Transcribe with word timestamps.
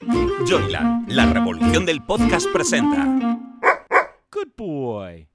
Joyland, 0.00 1.10
la 1.10 1.26
revolución 1.26 1.84
del 1.84 2.02
podcast 2.02 2.46
presenta. 2.52 3.04
Good 4.32 4.48
boy. 4.56 5.28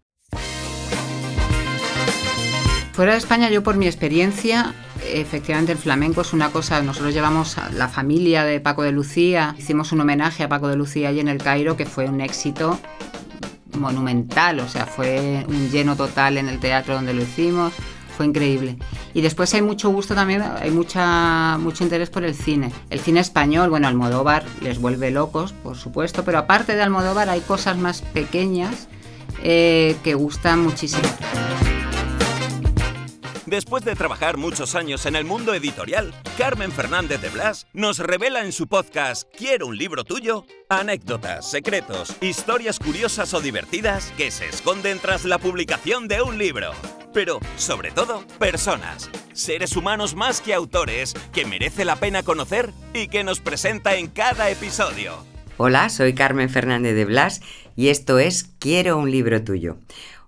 Fuera 2.94 3.14
de 3.14 3.18
España, 3.18 3.50
yo 3.50 3.64
por 3.64 3.76
mi 3.76 3.88
experiencia, 3.88 4.74
efectivamente 5.04 5.72
el 5.72 5.78
flamenco 5.78 6.22
es 6.22 6.32
una 6.32 6.50
cosa, 6.50 6.82
nosotros 6.82 7.14
llevamos 7.14 7.58
a 7.58 7.70
la 7.72 7.90
familia 7.90 8.44
de 8.44 8.60
Paco 8.60 8.84
de 8.84 8.92
Lucía, 8.92 9.56
hicimos 9.58 9.92
un 9.92 10.02
homenaje 10.02 10.44
a 10.44 10.50
Paco 10.50 10.68
de 10.68 10.76
Lucía 10.76 11.10
allí 11.10 11.20
en 11.20 11.28
el 11.28 11.40
Cairo, 11.40 11.76
que 11.76 11.86
fue 11.86 12.08
un 12.08 12.22
éxito 12.22 12.80
monumental, 13.78 14.60
o 14.60 14.70
sea, 14.70 14.86
fue 14.86 15.44
un 15.48 15.72
lleno 15.72 15.96
total 15.96 16.38
en 16.38 16.48
el 16.48 16.60
teatro 16.60 16.94
donde 16.94 17.14
lo 17.14 17.24
hicimos, 17.24 17.74
fue 18.16 18.26
increíble. 18.26 18.78
Y 19.14 19.22
después 19.22 19.54
hay 19.54 19.62
mucho 19.62 19.90
gusto 19.90 20.16
también, 20.16 20.42
hay 20.42 20.72
mucha, 20.72 21.58
mucho 21.58 21.84
interés 21.84 22.10
por 22.10 22.24
el 22.24 22.36
cine. 22.36 22.72
El 22.90 23.00
cine 23.00 23.20
español, 23.20 23.70
bueno, 23.70 23.88
Almodóvar 23.88 24.44
les 24.62 24.80
vuelve 24.80 25.12
locos, 25.12 25.54
por 25.54 25.78
supuesto, 25.78 26.24
pero 26.24 26.38
aparte 26.38 26.76
de 26.76 26.82
Almodóvar 26.82 27.30
hay 27.30 27.42
cosas 27.42 27.78
más 27.78 28.02
pequeñas 28.02 28.88
eh, 29.44 29.96
que 30.04 30.14
gustan 30.14 30.62
muchísimo. 30.64 31.08
Después 33.46 33.84
de 33.84 33.96
trabajar 33.96 34.38
muchos 34.38 34.74
años 34.74 35.06
en 35.06 35.16
el 35.16 35.26
mundo 35.26 35.54
editorial, 35.54 36.12
Carmen 36.40 36.72
Fernández 36.72 37.22
de 37.22 37.30
Blas 37.30 37.68
nos 37.72 38.00
revela 38.00 38.44
en 38.44 38.52
su 38.52 38.66
podcast 38.66 39.30
Quiero 39.38 39.68
un 39.68 39.78
libro 39.78 40.04
tuyo 40.04 40.46
anécdotas, 40.70 41.52
secretos, 41.52 42.16
historias 42.20 42.80
curiosas 42.80 43.32
o 43.36 43.42
divertidas 43.42 44.12
que 44.18 44.32
se 44.32 44.48
esconden 44.48 44.98
tras 44.98 45.24
la 45.26 45.38
publicación 45.38 46.08
de 46.08 46.24
un 46.24 46.40
libro. 46.40 46.72
Pero, 47.14 47.40
sobre 47.58 47.92
todo, 47.92 48.24
personas, 48.40 49.10
seres 49.34 49.76
humanos 49.76 50.16
más 50.16 50.42
que 50.42 50.54
autores 50.54 51.14
que 51.32 51.46
merece 51.46 51.86
la 51.86 51.96
pena 51.96 52.24
conocer 52.24 52.72
y 52.94 53.08
que 53.08 53.24
nos 53.24 53.40
presenta 53.40 53.96
en 53.96 54.08
cada 54.08 54.50
episodio. 54.50 55.14
Hola, 55.58 55.90
soy 55.90 56.14
Carmen 56.14 56.50
Fernández 56.50 56.96
de 56.96 57.06
Blas 57.06 57.42
y 57.76 57.90
esto 57.90 58.18
es 58.18 58.50
Quiero 58.60 58.98
un 58.98 59.12
libro 59.12 59.44
tuyo. 59.44 59.78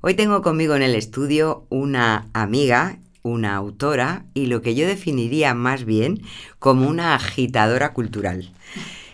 Hoy 0.02 0.14
tengo 0.14 0.44
conmigo 0.44 0.76
en 0.76 0.84
el 0.84 0.94
estudio 0.94 1.66
una 1.70 2.28
amiga 2.34 3.00
una 3.26 3.56
autora 3.56 4.24
y 4.36 4.46
lo 4.46 4.62
que 4.62 4.76
yo 4.76 4.86
definiría 4.88 5.56
más 5.56 5.84
bien 5.84 6.22
como 6.60 6.88
una 6.88 7.16
agitadora 7.16 7.92
cultural. 7.92 8.52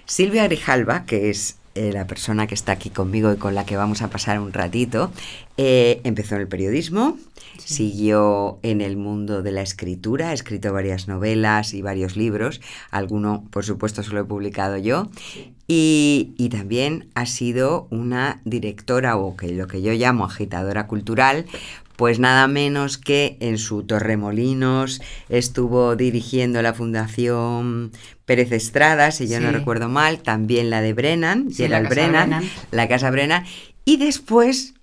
Silvia 0.05 0.43
Grijalva, 0.43 1.05
que 1.05 1.29
es 1.29 1.60
eh, 1.73 1.91
la 1.93 2.05
persona 2.05 2.47
que 2.47 2.55
está 2.55 2.73
aquí 2.73 2.89
conmigo 2.89 3.31
y 3.31 3.37
con 3.37 3.55
la 3.55 3.65
que 3.65 3.77
vamos 3.77 4.01
a 4.01 4.09
pasar 4.09 4.39
un 4.39 4.51
ratito, 4.51 5.11
eh, 5.57 6.01
empezó 6.03 6.35
en 6.35 6.41
el 6.41 6.47
periodismo, 6.47 7.17
siguió 7.57 8.59
en 8.61 8.81
el 8.81 8.97
mundo 8.97 9.41
de 9.41 9.51
la 9.51 9.61
escritura, 9.61 10.29
ha 10.29 10.33
escrito 10.33 10.73
varias 10.73 11.07
novelas 11.07 11.73
y 11.73 11.81
varios 11.81 12.17
libros, 12.17 12.59
alguno 12.89 13.45
por 13.51 13.63
supuesto 13.63 14.03
se 14.03 14.11
lo 14.11 14.21
he 14.21 14.25
publicado 14.25 14.77
yo, 14.77 15.09
y, 15.67 16.33
y, 16.37 16.49
también 16.49 17.07
ha 17.15 17.25
sido 17.25 17.87
una 17.91 18.41
directora 18.43 19.15
o 19.15 19.37
que 19.37 19.53
lo 19.53 19.67
que 19.67 19.81
yo 19.81 19.93
llamo 19.93 20.25
agitadora 20.25 20.87
cultural, 20.87 21.45
pues 22.01 22.17
nada 22.17 22.47
menos 22.47 22.97
que 22.97 23.37
en 23.41 23.59
su 23.59 23.83
Torremolinos 23.83 25.03
estuvo 25.29 25.95
dirigiendo 25.95 26.63
la 26.63 26.73
Fundación 26.73 27.91
Pérez 28.25 28.51
Estrada, 28.53 29.11
si 29.11 29.27
yo 29.27 29.39
no 29.39 29.51
recuerdo 29.51 29.87
mal, 29.87 30.23
también 30.23 30.71
la 30.71 30.81
de 30.81 30.93
Brennan, 30.93 31.51
Gerald 31.51 31.89
Brennan, 31.89 32.41
la 32.71 32.87
Casa 32.87 33.11
Brennan, 33.11 33.45
y 33.85 33.97
después 33.97 34.73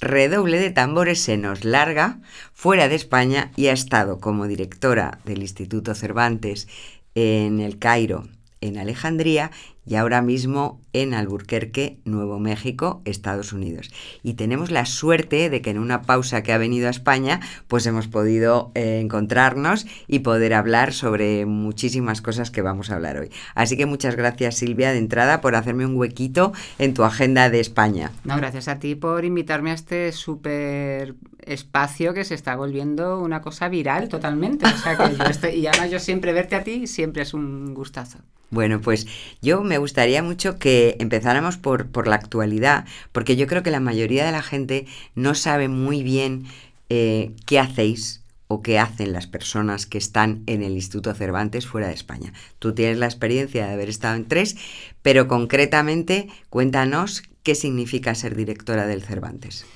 redoble 0.00 0.58
de 0.58 0.70
tambores 0.70 1.20
se 1.20 1.36
nos 1.36 1.66
larga 1.66 2.20
fuera 2.54 2.88
de 2.88 2.94
España 2.94 3.52
y 3.54 3.66
ha 3.66 3.72
estado 3.72 4.18
como 4.18 4.46
directora 4.46 5.18
del 5.26 5.42
Instituto 5.42 5.94
Cervantes 5.94 6.68
en 7.14 7.60
el 7.60 7.78
Cairo, 7.78 8.28
en 8.62 8.78
Alejandría, 8.78 9.50
y 9.84 9.96
ahora 9.96 10.22
mismo 10.22 10.80
en 10.92 11.14
Alburquerque, 11.14 11.98
Nuevo 12.04 12.38
México, 12.38 13.02
Estados 13.04 13.52
Unidos. 13.52 13.90
Y 14.22 14.34
tenemos 14.34 14.70
la 14.70 14.86
suerte 14.86 15.50
de 15.50 15.60
que 15.60 15.70
en 15.70 15.78
una 15.78 16.02
pausa 16.02 16.42
que 16.42 16.52
ha 16.52 16.58
venido 16.58 16.88
a 16.88 16.90
España, 16.90 17.40
pues 17.68 17.86
hemos 17.86 18.08
podido 18.08 18.72
eh, 18.74 19.00
encontrarnos 19.00 19.86
y 20.06 20.20
poder 20.20 20.54
hablar 20.54 20.92
sobre 20.92 21.46
muchísimas 21.46 22.22
cosas 22.22 22.50
que 22.50 22.62
vamos 22.62 22.90
a 22.90 22.96
hablar 22.96 23.18
hoy. 23.18 23.30
Así 23.54 23.76
que 23.76 23.86
muchas 23.86 24.16
gracias 24.16 24.56
Silvia 24.56 24.92
de 24.92 24.98
entrada 24.98 25.40
por 25.40 25.54
hacerme 25.54 25.86
un 25.86 25.96
huequito 25.96 26.52
en 26.78 26.94
tu 26.94 27.04
agenda 27.04 27.50
de 27.50 27.60
España. 27.60 28.12
No, 28.24 28.36
gracias 28.36 28.68
a 28.68 28.78
ti 28.78 28.94
por 28.94 29.24
invitarme 29.24 29.70
a 29.70 29.74
este 29.74 30.12
súper 30.12 31.14
espacio 31.46 32.12
que 32.12 32.24
se 32.24 32.34
está 32.34 32.56
volviendo 32.56 33.20
una 33.20 33.40
cosa 33.40 33.68
viral 33.68 34.08
totalmente. 34.08 34.66
O 34.66 34.78
sea 34.78 34.96
que 34.96 35.16
yo 35.16 35.24
estoy, 35.24 35.50
y 35.50 35.66
además 35.66 35.90
yo 35.90 35.98
siempre 35.98 36.32
verte 36.32 36.56
a 36.56 36.64
ti 36.64 36.86
siempre 36.86 37.22
es 37.22 37.34
un 37.34 37.74
gustazo. 37.74 38.18
Bueno, 38.50 38.80
pues 38.80 39.06
yo 39.42 39.62
me 39.62 39.78
gustaría 39.78 40.22
mucho 40.22 40.58
que 40.58 40.85
empezáramos 41.00 41.56
por, 41.56 41.88
por, 41.88 42.06
la 42.06 42.16
actualidad, 42.16 42.86
porque 43.12 43.36
yo 43.36 43.46
creo 43.46 43.62
que 43.62 43.70
la 43.70 43.80
mayoría 43.80 44.24
de 44.24 44.32
la 44.32 44.42
gente 44.42 44.86
no 45.14 45.34
sabe 45.34 45.68
muy 45.68 46.02
bien 46.02 46.44
eh, 46.88 47.32
qué 47.46 47.58
hacéis 47.58 48.22
o 48.48 48.62
qué 48.62 48.78
hacen 48.78 49.12
las 49.12 49.26
personas 49.26 49.86
que 49.86 49.98
están 49.98 50.42
en 50.46 50.62
el 50.62 50.72
Instituto 50.72 51.12
Cervantes 51.14 51.66
fuera 51.66 51.88
de 51.88 51.94
España. 51.94 52.32
Tú 52.58 52.74
tienes 52.74 52.98
la 52.98 53.06
experiencia 53.06 53.66
de 53.66 53.72
haber 53.72 53.88
estado 53.88 54.14
en 54.14 54.26
tres, 54.26 54.56
pero 55.02 55.26
concretamente 55.26 56.28
cuéntanos 56.48 57.24
qué 57.42 57.54
significa 57.54 58.14
ser 58.14 58.36
directora 58.36 58.86
del 58.86 59.02
Cervantes. 59.02 59.66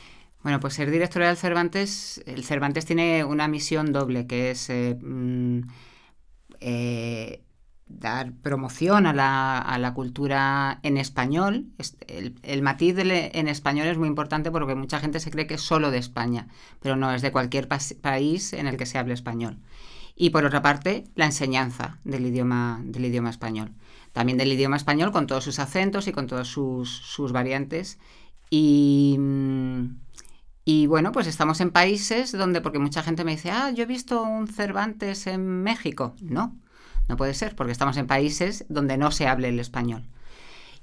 Bueno, 0.42 0.60
pues 0.60 0.75
ser 0.75 0.91
directora 0.91 1.28
del 1.28 1.37
Cervantes, 1.37 2.22
el 2.27 2.44
Cervantes 2.44 2.87
tiene 2.87 3.25
una 3.25 3.48
misión 3.48 3.92
doble, 3.92 4.27
que 4.27 4.53
es 4.53 4.71
eh, 4.71 4.97
mm, 5.00 5.60
eh, 6.60 7.41
dar 7.91 8.33
promoción 8.33 9.06
a 9.06 9.12
la, 9.12 9.93
cultura 9.95 10.81
en 10.83 10.97
español. 10.97 11.67
El, 12.43 12.62
matiz 12.62 12.97
en 12.99 13.49
español 13.49 13.87
es 13.87 13.99
muy 13.99 14.09
importante 14.09 14.51
porque 14.51 14.75
mucha 14.75 15.01
gente 15.01 15.21
se 15.21 15.31
cree 15.31 15.47
que 15.47 15.55
es 15.55 15.62
solo 15.62 15.91
de 15.91 15.99
España, 15.99 16.49
pero 16.81 16.97
no, 16.97 17.12
es 17.12 17.23
de 17.23 17.33
cualquier 17.33 17.69
país 17.69 18.53
en 18.53 18.67
el 18.67 18.77
que 18.77 18.87
se 18.87 18.99
hable 18.99 19.15
español. 19.15 19.59
Y 20.17 20.31
por 20.31 20.45
otra 20.45 20.62
parte, 20.62 21.05
la 21.15 21.27
enseñanza 21.27 21.99
del 22.05 22.27
idioma, 22.27 22.81
del 22.84 23.06
idioma 23.06 23.31
español. 23.31 23.73
También 24.12 24.39
del 24.39 24.53
idioma 24.53 24.77
español 24.77 25.12
con 25.12 25.27
todos 25.27 25.45
sus 25.45 25.59
acentos 25.59 26.09
y 26.09 26.12
con 26.12 26.27
todas 26.27 26.47
sus, 26.47 27.33
variantes. 27.33 27.99
Y, 28.51 29.19
y 30.65 30.87
bueno, 30.87 31.12
pues 31.12 31.27
estamos 31.27 31.61
en 31.61 31.71
países 31.71 32.33
donde, 32.33 32.61
porque 32.61 32.78
mucha 32.78 33.03
gente 33.03 33.25
me 33.25 33.33
dice, 33.33 33.51
ah, 33.51 33.71
yo 33.71 33.84
he 33.84 33.87
visto 33.87 34.22
un 34.22 34.47
Cervantes 34.47 35.27
en 35.27 35.62
México. 35.62 36.15
No, 36.21 36.57
no 37.10 37.19
puede 37.19 37.34
ser, 37.34 37.54
porque 37.54 37.72
estamos 37.72 37.98
en 37.98 38.06
países 38.06 38.65
donde 38.71 38.97
no 38.97 39.10
se 39.10 39.26
hable 39.26 39.48
el 39.48 39.60
español. 39.60 40.09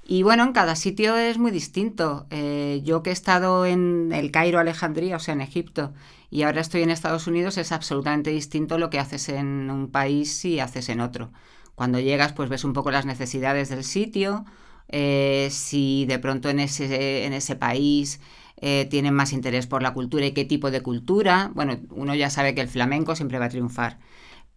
Y 0.05 0.23
bueno, 0.23 0.43
en 0.43 0.53
cada 0.53 0.75
sitio 0.75 1.17
es 1.17 1.37
muy 1.37 1.51
distinto. 1.51 2.27
Eh, 2.29 2.81
yo 2.83 3.03
que 3.03 3.09
he 3.09 3.13
estado 3.13 3.65
en 3.65 4.11
el 4.13 4.31
Cairo, 4.31 4.59
Alejandría, 4.59 5.15
o 5.15 5.19
sea, 5.19 5.33
en 5.33 5.41
Egipto, 5.41 5.93
y 6.29 6.43
ahora 6.43 6.61
estoy 6.61 6.83
en 6.83 6.91
Estados 6.91 7.27
Unidos, 7.27 7.57
es 7.57 7.71
absolutamente 7.71 8.29
distinto 8.29 8.77
lo 8.77 8.89
que 8.89 8.99
haces 8.99 9.27
en 9.29 9.69
un 9.71 9.89
país 9.89 10.45
y 10.45 10.59
haces 10.59 10.89
en 10.89 11.01
otro. 11.01 11.31
Cuando 11.75 11.99
llegas, 11.99 12.33
pues 12.33 12.49
ves 12.49 12.63
un 12.63 12.73
poco 12.73 12.91
las 12.91 13.05
necesidades 13.05 13.69
del 13.69 13.83
sitio, 13.83 14.45
eh, 14.89 15.49
si 15.51 16.05
de 16.05 16.19
pronto 16.19 16.49
en 16.49 16.59
ese, 16.59 17.25
en 17.25 17.33
ese 17.33 17.55
país 17.55 18.21
eh, 18.59 18.87
tienen 18.89 19.13
más 19.13 19.33
interés 19.33 19.67
por 19.67 19.83
la 19.83 19.93
cultura 19.93 20.25
y 20.25 20.31
qué 20.31 20.45
tipo 20.45 20.71
de 20.71 20.81
cultura. 20.81 21.51
Bueno, 21.53 21.79
uno 21.91 22.15
ya 22.15 22.29
sabe 22.29 22.55
que 22.55 22.61
el 22.61 22.69
flamenco 22.69 23.15
siempre 23.15 23.39
va 23.39 23.45
a 23.45 23.49
triunfar. 23.49 23.99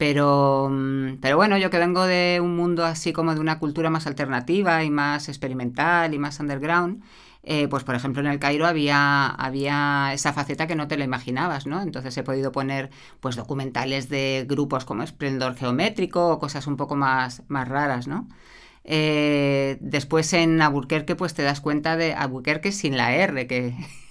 Pero, 0.00 0.69
mm, 0.71 1.19
pero 1.21 1.37
bueno, 1.37 1.59
yo 1.59 1.69
que 1.69 1.78
vengo 1.78 2.06
de 2.06 2.41
un 2.43 2.56
mundo 2.56 2.87
así 2.87 3.12
como 3.12 3.34
de 3.34 3.41
una 3.41 3.59
cultura 3.59 3.91
más 3.91 4.06
alternativa 4.06 4.83
y 4.83 4.88
más 4.88 5.28
experimental 5.28 6.15
y 6.15 6.19
más 6.19 6.41
underground, 6.41 7.03
eh, 7.43 7.69
pues 7.69 7.84
por 7.84 7.94
ejemplo 7.94 8.22
en 8.22 8.28
el 8.28 8.38
Cairo 8.38 8.66
había, 8.66 9.27
había 9.28 10.12
esa 10.15 10.33
faceta 10.33 10.66
que 10.66 10.75
no 10.75 10.88
te 10.88 10.97
la 10.97 11.05
imaginabas, 11.05 11.66
¿no? 11.66 11.83
Entonces 11.83 12.16
he 12.16 12.22
podido 12.22 12.50
poner 12.50 12.88
pues 13.21 13.37
documentales 13.37 14.09
de 14.09 14.47
grupos 14.49 14.87
como 14.87 15.03
Esplendor 15.03 15.55
Geométrico 15.55 16.28
o 16.31 16.38
cosas 16.38 16.67
un 16.67 16.78
poco 16.78 16.97
más, 16.97 17.43
más 17.49 17.69
raras, 17.69 18.09
¿no? 18.09 18.27
Eh, 18.84 19.76
después 19.81 20.32
en 20.32 20.62
Albuquerque 20.62 21.14
pues 21.14 21.34
te 21.34 21.43
das 21.43 21.60
cuenta 21.60 21.99
de 21.99 22.14
Albuquerque 22.14 22.72
sin 22.72 22.96
la 22.96 23.14
R, 23.14 23.46
que 23.46 23.75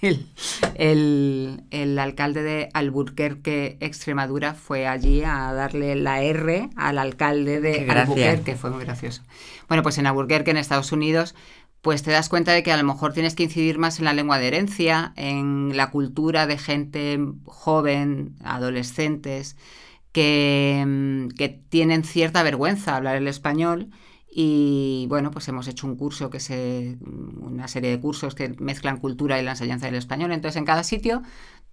el, 0.74 1.64
el, 1.70 1.98
alcalde 1.98 2.42
de 2.42 2.68
Albuquerque, 2.72 3.76
Extremadura, 3.80 4.54
fue 4.54 4.86
allí 4.86 5.22
a 5.24 5.52
darle 5.52 5.96
la 5.96 6.22
R 6.22 6.70
al 6.76 6.98
alcalde 6.98 7.60
de 7.60 7.90
Albuquerque, 7.90 8.54
fue 8.54 8.70
muy 8.70 8.84
gracioso. 8.84 9.22
Bueno, 9.68 9.82
pues 9.82 9.98
en 9.98 10.06
Albuquerque, 10.06 10.52
en 10.52 10.56
Estados 10.56 10.92
Unidos, 10.92 11.34
pues 11.82 12.02
te 12.02 12.12
das 12.12 12.28
cuenta 12.28 12.52
de 12.52 12.62
que 12.62 12.72
a 12.72 12.76
lo 12.76 12.84
mejor 12.84 13.12
tienes 13.12 13.34
que 13.34 13.42
incidir 13.42 13.78
más 13.78 13.98
en 13.98 14.04
la 14.04 14.12
lengua 14.12 14.38
de 14.38 14.48
herencia, 14.48 15.12
en 15.16 15.76
la 15.76 15.90
cultura 15.90 16.46
de 16.46 16.58
gente 16.58 17.18
joven, 17.44 18.36
adolescentes, 18.44 19.56
que, 20.12 21.28
que 21.36 21.48
tienen 21.48 22.04
cierta 22.04 22.42
vergüenza 22.42 22.96
hablar 22.96 23.16
el 23.16 23.28
español 23.28 23.90
y 24.30 25.06
bueno, 25.08 25.32
pues 25.32 25.48
hemos 25.48 25.66
hecho 25.66 25.86
un 25.86 25.96
curso 25.96 26.30
que 26.30 26.38
se, 26.38 26.96
una 27.40 27.66
serie 27.66 27.90
de 27.90 28.00
cursos 28.00 28.34
que 28.34 28.54
mezclan 28.58 28.98
cultura 28.98 29.40
y 29.40 29.42
la 29.42 29.52
enseñanza 29.52 29.86
del 29.86 29.96
español. 29.96 30.32
Entonces, 30.32 30.56
en 30.56 30.64
cada 30.64 30.84
sitio 30.84 31.22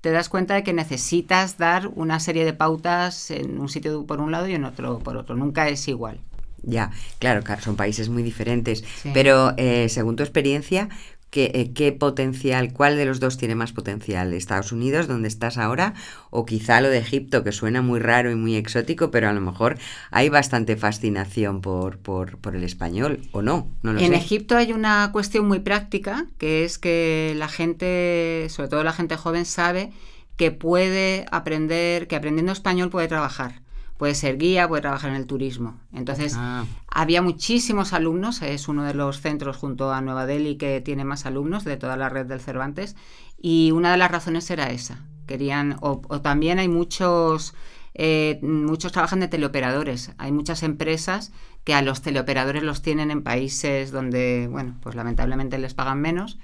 te 0.02 0.12
das 0.12 0.30
cuenta 0.30 0.56
de 0.56 0.64
que 0.64 0.74
necesitas 0.74 1.58
dar 1.58 1.88
una 1.88 2.20
serie 2.20 2.46
de 2.46 2.54
pautas 2.54 3.30
en 3.30 3.60
un 3.60 3.70
sitio 3.70 4.06
por 4.06 4.22
un 4.22 4.32
lado 4.32 4.48
y 4.48 4.56
en 4.56 4.64
otro 4.64 5.00
por 5.00 5.18
otro. 5.18 5.36
Nunca 5.36 5.70
es 5.70 5.88
igual. 5.88 6.20
Ya, 6.64 6.92
claro, 7.20 7.44
son 7.62 7.76
países 7.76 8.10
muy 8.10 8.24
diferentes. 8.24 8.84
Sí. 9.02 9.12
Pero 9.14 9.54
eh, 9.58 9.88
según 9.90 10.16
tu 10.16 10.24
experiencia, 10.24 10.90
¿qué, 11.30 11.52
eh, 11.54 11.74
¿qué 11.74 11.92
potencial, 11.92 12.74
cuál 12.74 12.98
de 12.98 13.06
los 13.06 13.20
dos 13.20 13.38
tiene 13.38 13.56
más 13.56 13.74
potencial? 13.74 14.34
¿Estados 14.34 14.72
Unidos, 14.72 15.08
donde 15.08 15.28
estás 15.28 15.58
ahora? 15.58 15.94
O 16.30 16.46
quizá 16.46 16.82
lo 16.82 16.90
de 16.90 16.98
Egipto, 17.00 17.44
que 17.44 17.52
suena 17.52 17.82
muy 17.82 18.00
raro 18.00 18.32
y 18.32 18.36
muy 18.36 18.56
exótico, 18.56 19.12
pero 19.12 19.30
a 19.30 19.34
lo 19.34 19.42
mejor 19.42 19.78
hay 20.12 20.30
bastante 20.30 20.78
fascinación 20.78 21.62
por, 21.62 22.00
por, 22.00 22.38
por 22.38 22.56
el 22.56 22.64
español, 22.64 23.22
¿o 23.32 23.42
no? 23.42 23.68
No 23.84 23.94
lo 23.94 24.00
en 24.00 24.08
sé. 24.08 24.16
Egipto 24.16 24.58
hay 24.58 24.74
una 24.74 25.12
cuestión 25.12 25.48
muy 25.48 25.60
práctica, 25.60 26.26
que 26.38 26.64
es 26.66 26.78
que 26.78 27.34
la 27.36 27.48
gente, 27.48 28.48
sobre 28.50 28.70
todo 28.70 28.84
la 28.84 28.94
gente 28.94 29.18
joven, 29.18 29.46
sabe 29.46 29.92
que 30.36 30.52
puede 30.52 31.26
aprender, 31.32 32.08
que 32.08 32.16
aprendiendo 32.16 32.52
español 32.52 32.90
puede 32.90 33.08
trabajar. 33.08 33.62
Puede 33.98 34.14
ser 34.14 34.38
guía, 34.38 34.68
puede 34.68 34.82
trabajar 34.82 35.10
en 35.10 35.16
el 35.16 35.26
turismo. 35.26 35.80
Entonces, 35.92 36.36
Ah, 36.38 36.66
había 36.88 37.22
muchísimos 37.22 37.94
alumnos, 37.94 38.42
es 38.42 38.68
uno 38.68 38.84
de 38.84 38.94
los 38.94 39.22
centros 39.22 39.58
junto 39.58 39.92
a 39.92 40.02
Nueva 40.02 40.26
Delhi 40.26 40.58
que 40.58 40.82
tiene 40.82 41.04
más 41.04 41.26
alumnos 41.26 41.64
de 41.64 41.78
toda 41.78 41.98
la 41.98 42.10
red 42.10 42.26
del 42.28 42.40
Cervantes, 42.40 42.96
y 43.42 43.72
una 43.72 43.92
de 43.92 43.98
las 43.98 44.12
razones 44.12 44.50
era 44.52 44.70
esa. 44.70 45.04
Querían, 45.26 45.78
o, 45.82 46.02
o 46.08 46.22
también 46.22 46.60
hay 46.60 46.68
muchos, 46.68 47.56
eh, 47.96 48.40
muchos 48.44 48.92
trabajan 48.92 49.20
de 49.20 49.28
teleoperadores. 49.28 50.12
Hay 50.18 50.32
muchas 50.32 50.64
empresas 50.64 51.32
que 51.64 51.74
a 51.74 51.82
los 51.82 52.02
teleoperadores 52.02 52.64
los 52.64 52.82
tienen 52.82 53.12
en 53.12 53.24
países 53.24 53.92
donde, 53.92 54.48
bueno, 54.50 54.78
pues 54.82 54.96
lamentablemente 54.96 55.58
les 55.58 55.74
pagan 55.74 56.02
menos, 56.02 56.38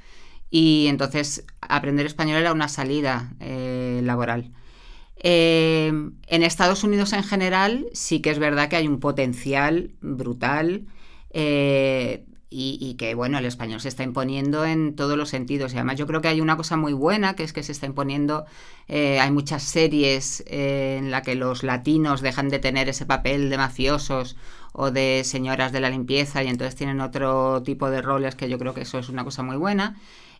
y 0.49 0.87
entonces 0.87 1.45
aprender 1.61 2.05
español 2.05 2.37
era 2.37 2.51
una 2.51 2.67
salida 2.67 3.33
eh, 3.39 4.01
laboral. 4.03 4.51
Eh, 5.17 5.87
en 6.27 6.43
Estados 6.43 6.83
Unidos 6.83 7.13
en 7.13 7.23
general 7.23 7.85
sí 7.93 8.19
que 8.19 8.29
es 8.31 8.39
verdad 8.39 8.67
que 8.67 8.75
hay 8.75 8.87
un 8.87 8.99
potencial 8.99 9.91
brutal 10.01 10.85
eh, 11.31 12.25
y, 12.55 12.93
que 12.95 13.15
bueno, 13.15 13.39
el 13.39 13.45
español 13.45 13.81
se 13.81 13.89
está 13.89 14.03
imponiendo 14.03 14.63
en 14.63 14.95
todos 14.95 15.17
los 15.17 15.29
sentidos. 15.29 15.73
Y 15.73 15.77
además 15.77 15.97
yo 15.97 16.05
creo 16.05 16.21
que 16.21 16.27
hay 16.27 16.39
una 16.39 16.55
cosa 16.55 16.77
muy 16.77 16.93
buena, 16.93 17.35
que 17.35 17.43
es 17.43 17.51
que 17.51 17.63
se 17.63 17.71
está 17.71 17.87
imponiendo, 17.87 18.45
eh, 18.87 19.19
hay 19.19 19.31
muchas 19.31 19.63
series 19.63 20.43
eh, 20.47 20.97
en 20.99 21.09
la 21.09 21.23
que 21.23 21.33
los 21.33 21.63
latinos 21.63 22.21
dejan 22.21 22.49
de 22.49 22.59
tener 22.59 22.89
ese 22.89 23.07
papel 23.07 23.49
de 23.49 23.57
mafiosos 23.57 24.35
o 24.71 24.91
de 24.91 25.23
señoras 25.23 25.71
de 25.71 25.79
la 25.79 25.89
limpieza 25.89 26.43
y 26.43 26.47
entonces 26.47 26.75
tienen 26.75 27.01
otro 27.01 27.63
tipo 27.63 27.89
de 27.89 28.01
roles 28.03 28.35
que 28.35 28.49
yo 28.49 28.59
creo 28.59 28.75
que 28.75 28.81
eso 28.81 28.99
es 28.99 29.09
una 29.09 29.23
cosa 29.23 29.41
muy 29.41 29.57
buena 29.57 29.95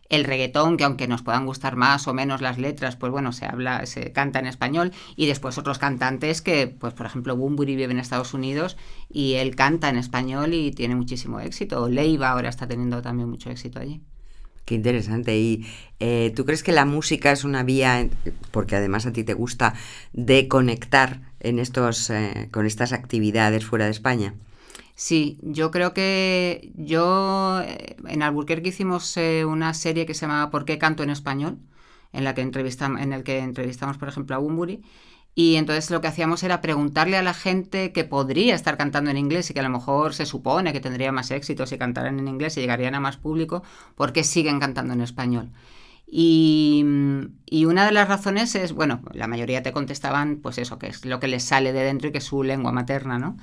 el 0.08 0.24
reggaetón, 0.24 0.76
que 0.76 0.84
aunque 0.84 1.08
nos 1.08 1.22
puedan 1.22 1.46
gustar 1.46 1.76
más 1.76 2.06
o 2.08 2.14
menos 2.14 2.40
las 2.40 2.58
letras, 2.58 2.96
pues 2.96 3.10
bueno, 3.10 3.32
se 3.32 3.46
habla, 3.46 3.84
se 3.86 4.12
canta 4.12 4.38
en 4.38 4.46
español, 4.46 4.92
y 5.16 5.26
después 5.26 5.58
otros 5.58 5.78
cantantes 5.78 6.42
que, 6.42 6.66
pues 6.66 6.94
por 6.94 7.06
ejemplo, 7.06 7.36
Bumburi 7.36 7.76
vive 7.76 7.92
en 7.92 7.98
Estados 7.98 8.34
Unidos 8.34 8.76
y 9.08 9.34
él 9.34 9.56
canta 9.56 9.88
en 9.88 9.96
español 9.96 10.54
y 10.54 10.70
tiene 10.72 10.94
muchísimo 10.94 11.40
éxito. 11.40 11.88
Leiva 11.88 12.30
ahora 12.30 12.48
está 12.48 12.66
teniendo 12.66 13.02
también 13.02 13.28
mucho 13.28 13.50
éxito 13.50 13.78
allí. 13.80 14.00
Qué 14.64 14.74
interesante. 14.74 15.36
¿Y 15.38 15.66
eh, 16.00 16.32
tú 16.34 16.44
crees 16.44 16.62
que 16.62 16.72
la 16.72 16.86
música 16.86 17.32
es 17.32 17.44
una 17.44 17.62
vía, 17.62 18.08
porque 18.50 18.76
además 18.76 19.04
a 19.06 19.12
ti 19.12 19.22
te 19.22 19.34
gusta, 19.34 19.74
de 20.12 20.48
conectar 20.48 21.20
en 21.40 21.58
estos, 21.58 22.08
eh, 22.10 22.48
con 22.50 22.64
estas 22.64 22.92
actividades 22.92 23.66
fuera 23.66 23.84
de 23.84 23.90
España? 23.90 24.34
Sí, 24.96 25.38
yo 25.42 25.70
creo 25.70 25.92
que 25.92 26.72
yo 26.76 27.60
eh, 27.62 27.96
en 28.06 28.22
Albuquerque 28.22 28.68
hicimos 28.68 29.16
eh, 29.16 29.44
una 29.44 29.74
serie 29.74 30.06
que 30.06 30.14
se 30.14 30.22
llamaba 30.22 30.50
¿Por 30.50 30.64
qué 30.64 30.78
canto 30.78 31.02
en 31.02 31.10
español? 31.10 31.58
En 32.12 32.22
la 32.24 32.34
que 32.34 32.42
entrevistamos, 32.42 33.00
en 33.00 33.12
el 33.12 33.24
que 33.24 33.38
entrevistamos, 33.38 33.98
por 33.98 34.08
ejemplo, 34.08 34.36
a 34.36 34.38
Bumburi. 34.38 34.82
Y 35.34 35.56
entonces 35.56 35.90
lo 35.90 36.00
que 36.00 36.06
hacíamos 36.06 36.44
era 36.44 36.60
preguntarle 36.60 37.16
a 37.16 37.22
la 37.22 37.34
gente 37.34 37.92
que 37.92 38.04
podría 38.04 38.54
estar 38.54 38.76
cantando 38.76 39.10
en 39.10 39.16
inglés 39.18 39.50
y 39.50 39.54
que 39.54 39.60
a 39.60 39.64
lo 39.64 39.68
mejor 39.70 40.14
se 40.14 40.26
supone 40.26 40.72
que 40.72 40.80
tendría 40.80 41.10
más 41.10 41.30
éxito 41.32 41.66
si 41.66 41.76
cantaran 41.76 42.20
en 42.20 42.28
inglés 42.28 42.56
y 42.56 42.60
llegarían 42.60 42.94
a 42.94 43.00
más 43.00 43.16
público, 43.16 43.64
¿por 43.96 44.12
qué 44.12 44.22
siguen 44.22 44.60
cantando 44.60 44.94
en 44.94 45.00
español? 45.00 45.50
Y, 46.06 46.84
y, 47.46 47.64
una 47.64 47.86
de 47.86 47.92
las 47.92 48.06
razones 48.08 48.54
es, 48.54 48.72
bueno, 48.72 49.02
la 49.12 49.26
mayoría 49.26 49.62
te 49.62 49.72
contestaban, 49.72 50.36
pues 50.36 50.58
eso, 50.58 50.78
que 50.78 50.86
es 50.88 51.04
lo 51.04 51.18
que 51.18 51.26
les 51.28 51.42
sale 51.42 51.72
de 51.72 51.82
dentro 51.82 52.08
y 52.08 52.12
que 52.12 52.18
es 52.18 52.24
su 52.24 52.44
lengua 52.44 52.70
materna, 52.72 53.18
¿no? 53.18 53.36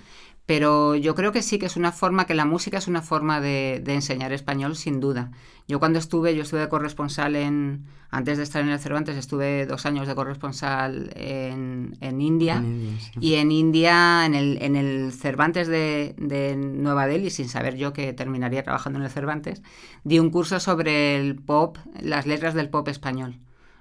Pero 0.52 0.98
yo 0.98 1.16
creo 1.16 1.32
que 1.32 1.44
sí 1.44 1.60
que 1.60 1.66
es 1.66 1.78
una 1.78 1.94
forma, 1.94 2.26
que 2.26 2.34
la 2.34 2.44
música 2.44 2.78
es 2.78 2.90
una 2.90 3.02
forma 3.02 3.40
de, 3.40 3.82
de, 3.82 3.94
enseñar 3.94 4.34
español, 4.34 4.76
sin 4.76 5.00
duda. 5.00 5.32
Yo 5.66 5.80
cuando 5.80 5.98
estuve, 5.98 6.36
yo 6.36 6.42
estuve 6.42 6.60
de 6.60 6.68
corresponsal 6.68 7.38
en, 7.38 7.86
antes 8.10 8.38
de 8.38 8.44
estar 8.44 8.62
en 8.62 8.68
el 8.68 8.78
Cervantes, 8.78 9.16
estuve 9.16 9.66
dos 9.66 9.86
años 9.86 10.10
de 10.10 10.14
corresponsal 10.14 11.14
en, 11.16 11.96
en 12.02 12.20
India. 12.20 12.58
En 12.58 12.66
India, 12.66 13.00
sí. 13.00 13.20
Y 13.22 13.36
en 13.36 13.52
India, 13.54 14.26
en 14.26 14.36
el, 14.36 14.58
en 14.62 14.76
el 14.76 15.14
Cervantes 15.14 15.70
de, 15.70 16.16
de, 16.18 16.58
Nueva 16.58 17.08
Delhi, 17.08 17.30
sin 17.30 17.48
saber 17.48 17.78
yo 17.78 17.94
que 17.94 18.12
terminaría 18.12 18.62
trabajando 18.62 19.00
en 19.00 19.06
el 19.06 19.10
Cervantes, 19.10 19.64
di 20.04 20.20
un 20.20 20.32
curso 20.32 20.60
sobre 20.60 21.16
el 21.16 21.38
pop, 21.38 21.78
las 22.02 22.28
letras 22.28 22.56
del 22.56 22.68
pop 22.68 22.90
español. 22.90 23.40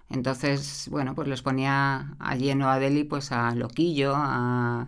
Entonces, 0.08 0.86
bueno, 0.88 1.16
pues 1.16 1.26
les 1.26 1.42
ponía 1.42 2.14
allí 2.20 2.48
en 2.48 2.58
Nueva 2.58 2.78
Delhi 2.78 3.02
pues 3.02 3.32
a 3.32 3.56
Loquillo, 3.56 4.12
a 4.14 4.86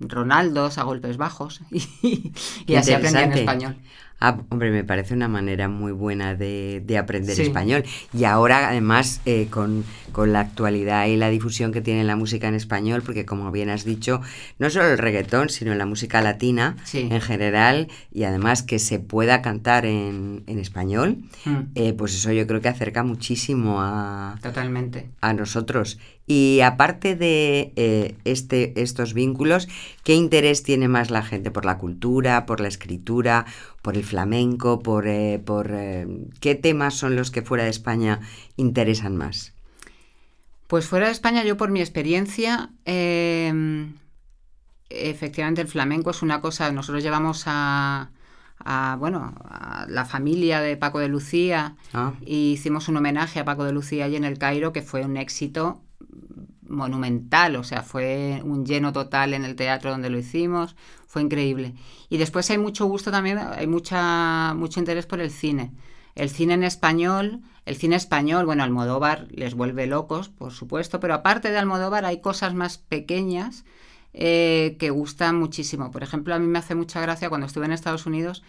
Ronaldos 0.00 0.78
a 0.78 0.82
golpes 0.82 1.16
bajos 1.16 1.60
y, 1.70 2.32
y 2.66 2.74
así 2.74 2.92
aprendían 2.92 3.32
español. 3.32 3.76
Ah, 4.22 4.38
hombre, 4.50 4.70
me 4.70 4.84
parece 4.84 5.14
una 5.14 5.28
manera 5.28 5.68
muy 5.68 5.92
buena 5.92 6.34
de, 6.34 6.82
de 6.84 6.98
aprender 6.98 7.34
sí. 7.34 7.42
español. 7.42 7.84
Y 8.12 8.24
ahora, 8.24 8.68
además, 8.68 9.22
eh, 9.24 9.46
con, 9.48 9.82
con, 10.12 10.34
la 10.34 10.40
actualidad 10.40 11.06
y 11.06 11.16
la 11.16 11.30
difusión 11.30 11.72
que 11.72 11.80
tiene 11.80 12.04
la 12.04 12.16
música 12.16 12.46
en 12.46 12.54
español, 12.54 13.02
porque 13.02 13.24
como 13.24 13.50
bien 13.50 13.70
has 13.70 13.86
dicho, 13.86 14.20
no 14.58 14.68
solo 14.68 14.88
el 14.88 14.98
reggaetón, 14.98 15.48
sino 15.48 15.74
la 15.74 15.86
música 15.86 16.20
latina 16.20 16.76
sí. 16.84 17.08
en 17.10 17.20
general, 17.22 17.88
y 18.12 18.24
además 18.24 18.62
que 18.62 18.78
se 18.78 18.98
pueda 18.98 19.40
cantar 19.40 19.86
en, 19.86 20.44
en 20.46 20.58
español, 20.58 21.22
mm. 21.46 21.58
eh, 21.74 21.94
pues 21.94 22.14
eso 22.14 22.30
yo 22.30 22.46
creo 22.46 22.60
que 22.60 22.68
acerca 22.68 23.02
muchísimo 23.02 23.80
a, 23.80 24.38
Totalmente. 24.42 25.08
a 25.22 25.32
nosotros. 25.32 25.98
Y 26.32 26.60
aparte 26.60 27.16
de 27.16 27.72
eh, 27.74 28.14
este, 28.22 28.80
estos 28.80 29.14
vínculos, 29.14 29.66
¿qué 30.04 30.14
interés 30.14 30.62
tiene 30.62 30.86
más 30.86 31.10
la 31.10 31.24
gente 31.24 31.50
por 31.50 31.64
la 31.64 31.76
cultura, 31.76 32.46
por 32.46 32.60
la 32.60 32.68
escritura, 32.68 33.46
por 33.82 33.96
el 33.96 34.04
flamenco, 34.04 34.78
por, 34.78 35.08
eh, 35.08 35.42
por 35.44 35.72
eh, 35.72 36.06
qué 36.38 36.54
temas 36.54 36.94
son 36.94 37.16
los 37.16 37.32
que 37.32 37.42
fuera 37.42 37.64
de 37.64 37.70
España 37.70 38.20
interesan 38.54 39.16
más? 39.16 39.54
Pues 40.68 40.86
fuera 40.86 41.06
de 41.06 41.12
España, 41.12 41.42
yo 41.42 41.56
por 41.56 41.72
mi 41.72 41.80
experiencia, 41.80 42.70
eh, 42.84 43.90
efectivamente 44.88 45.62
el 45.62 45.66
flamenco 45.66 46.10
es 46.10 46.22
una 46.22 46.40
cosa, 46.40 46.70
nosotros 46.70 47.02
llevamos 47.02 47.42
a, 47.46 48.12
a, 48.60 48.96
bueno, 49.00 49.34
a 49.48 49.86
la 49.88 50.04
familia 50.04 50.60
de 50.60 50.76
Paco 50.76 51.00
de 51.00 51.08
Lucía 51.08 51.74
ah. 51.92 52.12
y 52.24 52.52
hicimos 52.52 52.86
un 52.86 52.98
homenaje 52.98 53.40
a 53.40 53.44
Paco 53.44 53.64
de 53.64 53.72
Lucía 53.72 54.04
allí 54.04 54.14
en 54.14 54.22
el 54.22 54.38
Cairo 54.38 54.72
que 54.72 54.82
fue 54.82 55.04
un 55.04 55.16
éxito 55.16 55.82
monumental, 56.70 57.56
o 57.56 57.64
sea, 57.64 57.82
fue 57.82 58.40
un 58.44 58.64
lleno 58.64 58.92
total 58.92 59.34
en 59.34 59.44
el 59.44 59.56
teatro 59.56 59.90
donde 59.90 60.10
lo 60.10 60.18
hicimos, 60.18 60.76
fue 61.06 61.22
increíble. 61.22 61.74
Y 62.08 62.16
después 62.16 62.48
hay 62.50 62.58
mucho 62.58 62.86
gusto 62.86 63.10
también, 63.10 63.38
hay 63.38 63.66
mucha, 63.66 64.54
mucho 64.54 64.80
interés 64.80 65.06
por 65.06 65.20
el 65.20 65.30
cine. 65.30 65.72
El 66.14 66.30
cine 66.30 66.54
en 66.54 66.64
español, 66.64 67.40
el 67.66 67.76
cine 67.76 67.96
español, 67.96 68.46
bueno, 68.46 68.62
Almodóvar 68.62 69.28
les 69.30 69.54
vuelve 69.54 69.86
locos, 69.86 70.28
por 70.28 70.52
supuesto, 70.52 71.00
pero 71.00 71.14
aparte 71.14 71.50
de 71.50 71.58
Almodóvar 71.58 72.04
hay 72.04 72.20
cosas 72.20 72.54
más 72.54 72.78
pequeñas 72.78 73.64
eh, 74.12 74.76
que 74.78 74.90
gustan 74.90 75.36
muchísimo. 75.36 75.90
Por 75.90 76.02
ejemplo, 76.02 76.34
a 76.34 76.38
mí 76.38 76.46
me 76.46 76.58
hace 76.58 76.74
mucha 76.74 77.00
gracia 77.00 77.28
cuando 77.28 77.46
estuve 77.46 77.66
en 77.66 77.72
Estados 77.72 78.06
Unidos, 78.06 78.42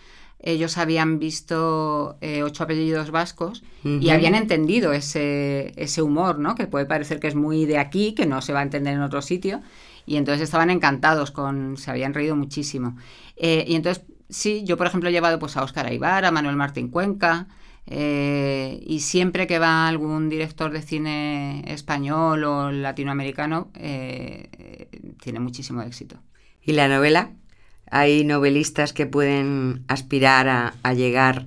ellos 0.43 0.77
habían 0.77 1.19
visto 1.19 2.17
eh, 2.21 2.41
ocho 2.43 2.63
apellidos 2.63 3.12
vascos 3.12 3.63
uh 3.83 3.88
-huh. 3.88 4.01
y 4.01 4.10
habían 4.10 4.33
entendido 4.33 4.91
ese, 4.91 5.71
ese 5.75 6.01
humor, 6.01 6.39
¿no? 6.39 6.55
Que 6.55 6.65
puede 6.65 6.86
parecer 6.86 7.19
que 7.19 7.27
es 7.27 7.36
muy 7.36 7.65
de 7.65 7.77
aquí, 7.77 8.13
que 8.13 8.25
no 8.25 8.41
se 8.41 8.51
va 8.51 8.60
a 8.60 8.63
entender 8.63 8.93
en 8.95 9.01
otro 9.01 9.21
sitio. 9.21 9.62
Y 10.05 10.15
entonces 10.15 10.41
estaban 10.41 10.71
encantados 10.71 11.29
con, 11.29 11.77
se 11.77 11.91
habían 11.91 12.13
reído 12.15 12.36
muchísimo. 12.36 12.98
Eh, 13.38 13.65
y 13.67 13.75
entonces, 13.75 14.03
sí, 14.29 14.63
yo 14.65 14.77
por 14.77 14.88
ejemplo 14.88 15.10
he 15.10 15.12
llevado 15.12 15.38
pues 15.38 15.55
a 15.57 15.63
Óscar 15.63 15.86
Aibar, 15.86 16.25
a 16.25 16.31
Manuel 16.31 16.55
Martín 16.55 16.88
Cuenca, 16.89 17.48
eh, 17.86 18.83
y 18.86 19.01
siempre 19.01 19.45
que 19.45 19.60
va 19.60 19.88
algún 19.88 20.27
director 20.29 20.71
de 20.71 20.81
cine 20.81 21.63
español 21.67 22.43
o 22.43 22.71
latinoamericano, 22.71 23.71
tiene 25.21 25.39
muchísimo 25.39 25.83
éxito. 25.83 26.17
¿Y 26.63 26.74
la 26.74 26.88
novela? 26.88 27.31
Hay 27.91 28.24
novelistas 28.24 28.93
que 28.93 29.05
pueden 29.05 29.83
aspirar 29.88 30.48
a, 30.48 30.74
a, 30.81 30.93
llegar 30.93 31.45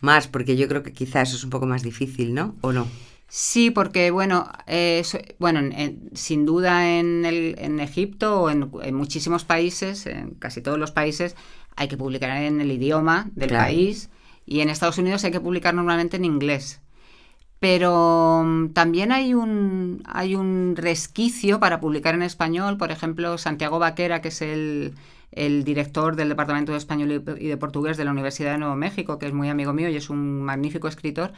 más, 0.00 0.28
porque 0.28 0.56
yo 0.56 0.68
creo 0.68 0.82
que 0.82 0.92
quizás 0.92 1.28
eso 1.28 1.36
es 1.36 1.44
un 1.44 1.50
poco 1.50 1.66
más 1.66 1.82
difícil, 1.82 2.32
¿no? 2.32 2.54
¿O 2.62 2.72
no? 2.72 2.86
Sí, 3.28 3.70
porque 3.70 4.10
bueno, 4.10 4.50
eh, 4.66 5.04
bueno 5.38 5.60
en, 5.60 6.10
sin 6.14 6.44
duda 6.44 6.98
en, 6.98 7.24
el, 7.24 7.54
en 7.58 7.78
Egipto 7.78 8.42
o 8.42 8.50
en, 8.50 8.70
en, 8.82 8.94
muchísimos 8.94 9.44
países, 9.44 10.06
en 10.06 10.30
casi 10.30 10.62
todos 10.62 10.78
los 10.78 10.90
países, 10.90 11.36
hay 11.76 11.86
que 11.86 11.96
publicar 11.96 12.30
en 12.42 12.60
el 12.60 12.72
idioma 12.72 13.28
del 13.34 13.50
claro. 13.50 13.66
país 13.66 14.10
y 14.46 14.60
en 14.60 14.68
Estados 14.68 14.98
Unidos 14.98 15.22
hay 15.24 15.30
que 15.30 15.40
publicar 15.40 15.74
normalmente 15.74 16.16
en 16.16 16.24
inglés. 16.24 16.80
Pero 17.60 18.40
um, 18.40 18.72
también 18.72 19.12
hay 19.12 19.34
un, 19.34 20.02
hay 20.06 20.34
un 20.34 20.74
resquicio 20.76 21.60
para 21.60 21.78
publicar 21.78 22.14
en 22.14 22.22
español. 22.22 22.78
Por 22.78 22.90
ejemplo, 22.90 23.38
Santiago 23.38 23.78
Vaquera, 23.78 24.22
que 24.22 24.28
es 24.28 24.42
el, 24.42 24.94
el 25.32 25.64
director 25.64 26.16
del 26.16 26.28
Departamento 26.28 26.72
de 26.72 26.78
Español 26.78 27.22
y 27.38 27.46
de 27.46 27.56
Portugués 27.56 27.96
de 27.96 28.04
la 28.04 28.10
Universidad 28.10 28.52
de 28.52 28.58
Nuevo 28.58 28.76
México, 28.76 29.18
que 29.18 29.26
es 29.26 29.32
muy 29.32 29.48
amigo 29.48 29.72
mío 29.72 29.88
y 29.88 29.96
es 29.96 30.10
un 30.10 30.42
magnífico 30.42 30.88
escritor. 30.88 31.32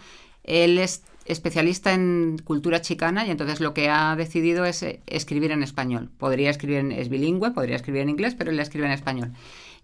Él 0.45 0.79
es 0.79 1.05
especialista 1.25 1.93
en 1.93 2.39
cultura 2.43 2.81
chicana 2.81 3.27
y 3.27 3.31
entonces 3.31 3.61
lo 3.61 3.75
que 3.75 3.89
ha 3.89 4.17
decidido 4.17 4.65
es 4.65 4.83
eh, 4.83 5.01
escribir 5.07 5.53
en 5.53 5.63
español. 5.63 6.11
Podría 6.19 6.51
escribir, 6.51 6.79
en, 6.79 6.93
es 6.93 7.09
bilingüe, 7.09 7.53
podría 7.53 7.77
escribir 7.77 8.03
en 8.03 8.09
inglés, 8.09 8.35
pero 8.37 8.51
él 8.51 8.59
escribe 8.59 8.87
en 8.87 8.93
español. 8.93 9.33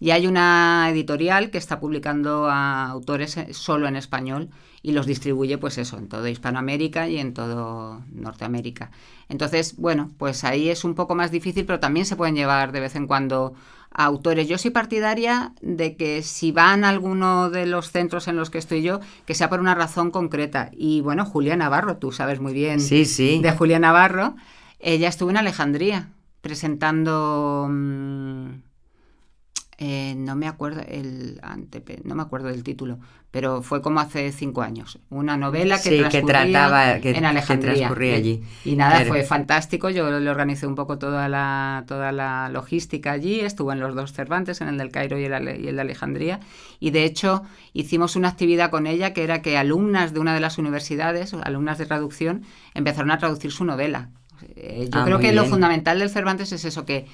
Y 0.00 0.10
hay 0.10 0.26
una 0.26 0.88
editorial 0.90 1.50
que 1.50 1.58
está 1.58 1.80
publicando 1.80 2.48
a 2.48 2.88
autores 2.88 3.36
eh, 3.36 3.52
solo 3.52 3.86
en 3.88 3.96
español 3.96 4.48
y 4.82 4.92
los 4.92 5.06
distribuye, 5.06 5.58
pues 5.58 5.78
eso, 5.78 5.98
en 5.98 6.08
todo 6.08 6.26
Hispanoamérica 6.28 7.08
y 7.08 7.18
en 7.18 7.34
todo 7.34 8.02
Norteamérica. 8.12 8.90
Entonces, 9.28 9.76
bueno, 9.76 10.10
pues 10.18 10.44
ahí 10.44 10.68
es 10.70 10.84
un 10.84 10.94
poco 10.94 11.14
más 11.14 11.30
difícil, 11.30 11.66
pero 11.66 11.80
también 11.80 12.06
se 12.06 12.16
pueden 12.16 12.36
llevar 12.36 12.72
de 12.72 12.80
vez 12.80 12.94
en 12.96 13.06
cuando 13.06 13.54
autores. 13.90 14.49
Yo 14.49 14.59
soy 14.59 14.71
partidaria 14.71 15.52
de 15.61 15.97
que 15.97 16.23
si 16.23 16.52
van 16.52 16.85
a 16.85 16.88
alguno 16.88 17.50
de 17.50 17.66
los 17.66 17.90
centros 17.90 18.28
en 18.28 18.37
los 18.37 18.50
que 18.50 18.59
estoy 18.59 18.83
yo, 18.83 19.00
que 19.26 19.35
sea 19.35 19.49
por 19.49 19.61
una 19.61 19.75
razón 19.75 20.11
concreta. 20.11 20.71
Y 20.73 21.00
bueno, 21.00 21.25
Julia 21.25 21.57
Navarro, 21.57 21.97
tú 21.97 22.12
sabes 22.12 22.40
muy 22.40 22.52
bien 22.52 22.80
sí, 22.80 23.04
sí. 23.04 23.40
de 23.42 23.52
Julia 23.52 23.78
Navarro, 23.78 24.37
ella 24.78 25.09
estuvo 25.09 25.30
en 25.30 25.37
Alejandría 25.38 26.09
presentando... 26.40 27.66
Mm, 27.71 28.67
eh, 29.80 30.14
no 30.16 30.35
me 30.35 30.49
acuerdo 30.49 30.80
el 30.88 31.40
no 32.02 32.16
me 32.16 32.23
acuerdo 32.23 32.49
del 32.49 32.64
título, 32.64 32.99
pero 33.30 33.62
fue 33.62 33.80
como 33.80 34.00
hace 34.00 34.32
cinco 34.32 34.62
años. 34.62 34.99
Una 35.08 35.37
novela 35.37 35.80
que, 35.80 36.08
que 36.08 36.23
trataba 36.23 36.97
en 36.97 37.25
Alejandría. 37.25 37.88
allí. 37.88 38.42
Y, 38.64 38.75
nada, 38.75 39.04
fue 39.04 39.23
fantástico. 39.23 39.88
Yo 39.88 40.18
le 40.18 40.28
organicé 40.30 40.66
un 40.66 40.75
poco 40.75 40.99
toda 40.99 41.28
la, 41.28 41.85
toda 41.87 42.11
la 42.11 42.49
logística 42.49 43.12
allí. 43.12 43.38
Estuve 43.38 43.75
en 43.75 43.78
los 43.78 43.94
dos 43.94 44.12
Cervantes, 44.12 44.61
en 44.61 44.68
el 44.68 44.78
del 44.78 44.90
Cairo 44.90 45.16
y 45.16 45.26
el, 45.26 45.61
y 45.61 45.68
el 45.68 45.76
de 45.76 45.80
Alejandría. 45.80 46.40
Y 46.80 46.90
de 46.90 47.04
hecho 47.04 47.44
hicimos 47.73 48.16
una 48.16 48.30
actividad 48.30 48.70
con 48.70 48.88
ella 48.88 49.12
que 49.12 49.23
era 49.23 49.42
que 49.42 49.56
alumnas 49.56 50.12
de 50.12 50.18
una 50.18 50.35
de 50.35 50.40
las 50.40 50.58
universidades, 50.58 51.35
alumnas 51.35 51.78
de 51.78 51.87
traducción, 51.87 52.42
empezaron 52.75 53.12
a 53.12 53.18
traducir 53.18 53.52
su 53.52 53.64
novela. 53.64 54.11
Eh, 54.56 54.88
yo 54.92 55.00
Ah, 55.00 55.04
creo 55.04 55.18
que 55.18 55.32
lo 55.32 55.44
fundamental 55.44 55.99
del 55.99 56.11
Cervantes 56.11 56.52
es 56.52 56.64
eso, 56.64 56.85
que, 56.85 57.06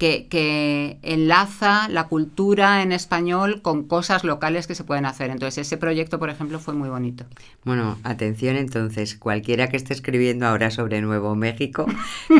que, 0.00 0.28
que 0.28 0.98
enlaza 1.02 1.86
la 1.90 2.08
cultura 2.08 2.82
en 2.82 2.90
español 2.90 3.60
con 3.60 3.86
cosas 3.86 4.24
locales 4.24 4.66
que 4.66 4.74
se 4.74 4.82
pueden 4.82 5.04
hacer. 5.04 5.28
Entonces, 5.30 5.66
ese 5.66 5.76
proyecto, 5.76 6.18
por 6.18 6.30
ejemplo, 6.30 6.58
fue 6.58 6.72
muy 6.72 6.88
bonito. 6.88 7.26
Bueno, 7.64 7.98
atención 8.02 8.56
entonces, 8.56 9.14
cualquiera 9.14 9.68
que 9.68 9.76
esté 9.76 9.92
escribiendo 9.92 10.46
ahora 10.46 10.70
sobre 10.70 11.02
Nuevo 11.02 11.36
México, 11.36 11.84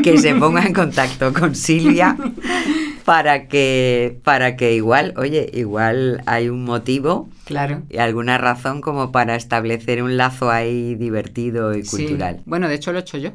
que 0.03 0.17
se 0.17 0.33
ponga 0.33 0.65
en 0.65 0.73
contacto 0.73 1.31
con 1.33 1.53
Silvia 1.53 2.17
para 3.05 3.47
que, 3.47 4.19
para 4.23 4.55
que 4.55 4.73
igual, 4.73 5.13
oye, 5.15 5.49
igual 5.53 6.23
hay 6.25 6.49
un 6.49 6.63
motivo 6.65 7.29
Claro. 7.45 7.83
y 7.91 7.97
alguna 7.99 8.39
razón 8.39 8.81
como 8.81 9.11
para 9.11 9.35
establecer 9.35 10.01
un 10.01 10.17
lazo 10.17 10.49
ahí 10.49 10.95
divertido 10.95 11.75
y 11.75 11.83
Sí. 11.85 11.97
cultural. 12.05 12.41
Bueno, 12.45 12.67
de 12.67 12.73
hecho 12.75 12.91
lo 12.91 12.97
he 12.97 13.01
hecho 13.01 13.19
yo. 13.19 13.33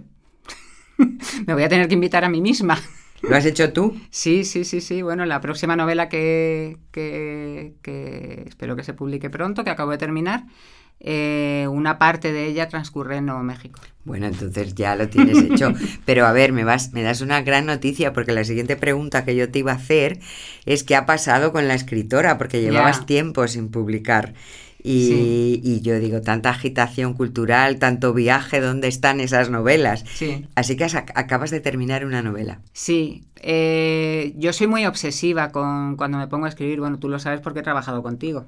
Me 1.46 1.54
voy 1.54 1.62
a 1.62 1.68
tener 1.68 1.86
que 1.86 1.94
invitar 1.94 2.24
a 2.24 2.28
mí 2.28 2.40
misma. 2.40 2.76
¿Lo 3.22 3.36
has 3.36 3.44
hecho 3.44 3.72
tú? 3.72 3.98
Sí, 4.10 4.44
sí, 4.44 4.64
sí, 4.64 4.80
sí. 4.80 5.02
Bueno, 5.02 5.26
la 5.26 5.40
próxima 5.40 5.76
novela 5.76 6.08
que, 6.08 6.78
que, 6.92 7.74
que 7.82 8.44
espero 8.46 8.76
que 8.76 8.84
se 8.84 8.94
publique 8.94 9.30
pronto, 9.30 9.64
que 9.64 9.70
acabo 9.70 9.90
de 9.90 9.98
terminar, 9.98 10.44
eh, 10.98 11.66
una 11.70 11.98
parte 11.98 12.32
de 12.32 12.46
ella 12.46 12.68
transcurre 12.68 13.16
en 13.16 13.26
Nuevo 13.26 13.42
México. 13.42 13.80
Bueno, 14.04 14.26
entonces 14.26 14.74
ya 14.74 14.96
lo 14.96 15.08
tienes 15.08 15.38
hecho. 15.38 15.72
Pero 16.06 16.26
a 16.26 16.32
ver, 16.32 16.52
me 16.52 16.64
vas, 16.64 16.92
me 16.92 17.02
das 17.02 17.20
una 17.20 17.42
gran 17.42 17.66
noticia 17.66 18.12
porque 18.12 18.32
la 18.32 18.44
siguiente 18.44 18.76
pregunta 18.76 19.24
que 19.24 19.36
yo 19.36 19.50
te 19.50 19.58
iba 19.58 19.72
a 19.72 19.76
hacer 19.76 20.20
es 20.64 20.84
qué 20.84 20.96
ha 20.96 21.04
pasado 21.04 21.52
con 21.52 21.68
la 21.68 21.74
escritora, 21.74 22.38
porque 22.38 22.62
llevabas 22.62 23.04
tiempo 23.04 23.46
sin 23.46 23.70
publicar. 23.70 24.34
Y, 24.88 25.06
Sí. 25.08 25.60
y 25.64 25.80
yo 25.80 25.98
digo, 25.98 26.20
tanta 26.20 26.50
agitación 26.50 27.14
cultural, 27.14 27.80
tanto 27.80 28.14
viaje, 28.14 28.60
¿dónde 28.60 28.86
están 28.86 29.18
esas 29.18 29.50
novelas? 29.50 30.04
Sí. 30.14 30.46
Así 30.54 30.76
que 30.76 30.84
acabas 30.84 31.50
de 31.50 31.58
terminar 31.58 32.04
una 32.06 32.22
novela. 32.22 32.60
Sí, 32.72 33.24
eh, 33.42 34.32
yo 34.36 34.52
soy 34.52 34.68
muy 34.68 34.86
obsesiva 34.86 35.50
con 35.50 35.96
cuando 35.96 36.18
me 36.18 36.28
pongo 36.28 36.46
a 36.46 36.50
escribir, 36.50 36.78
bueno, 36.78 36.98
tú 37.00 37.08
lo 37.08 37.18
sabes 37.18 37.40
porque 37.40 37.60
he 37.60 37.62
trabajado 37.64 38.00
contigo. 38.04 38.46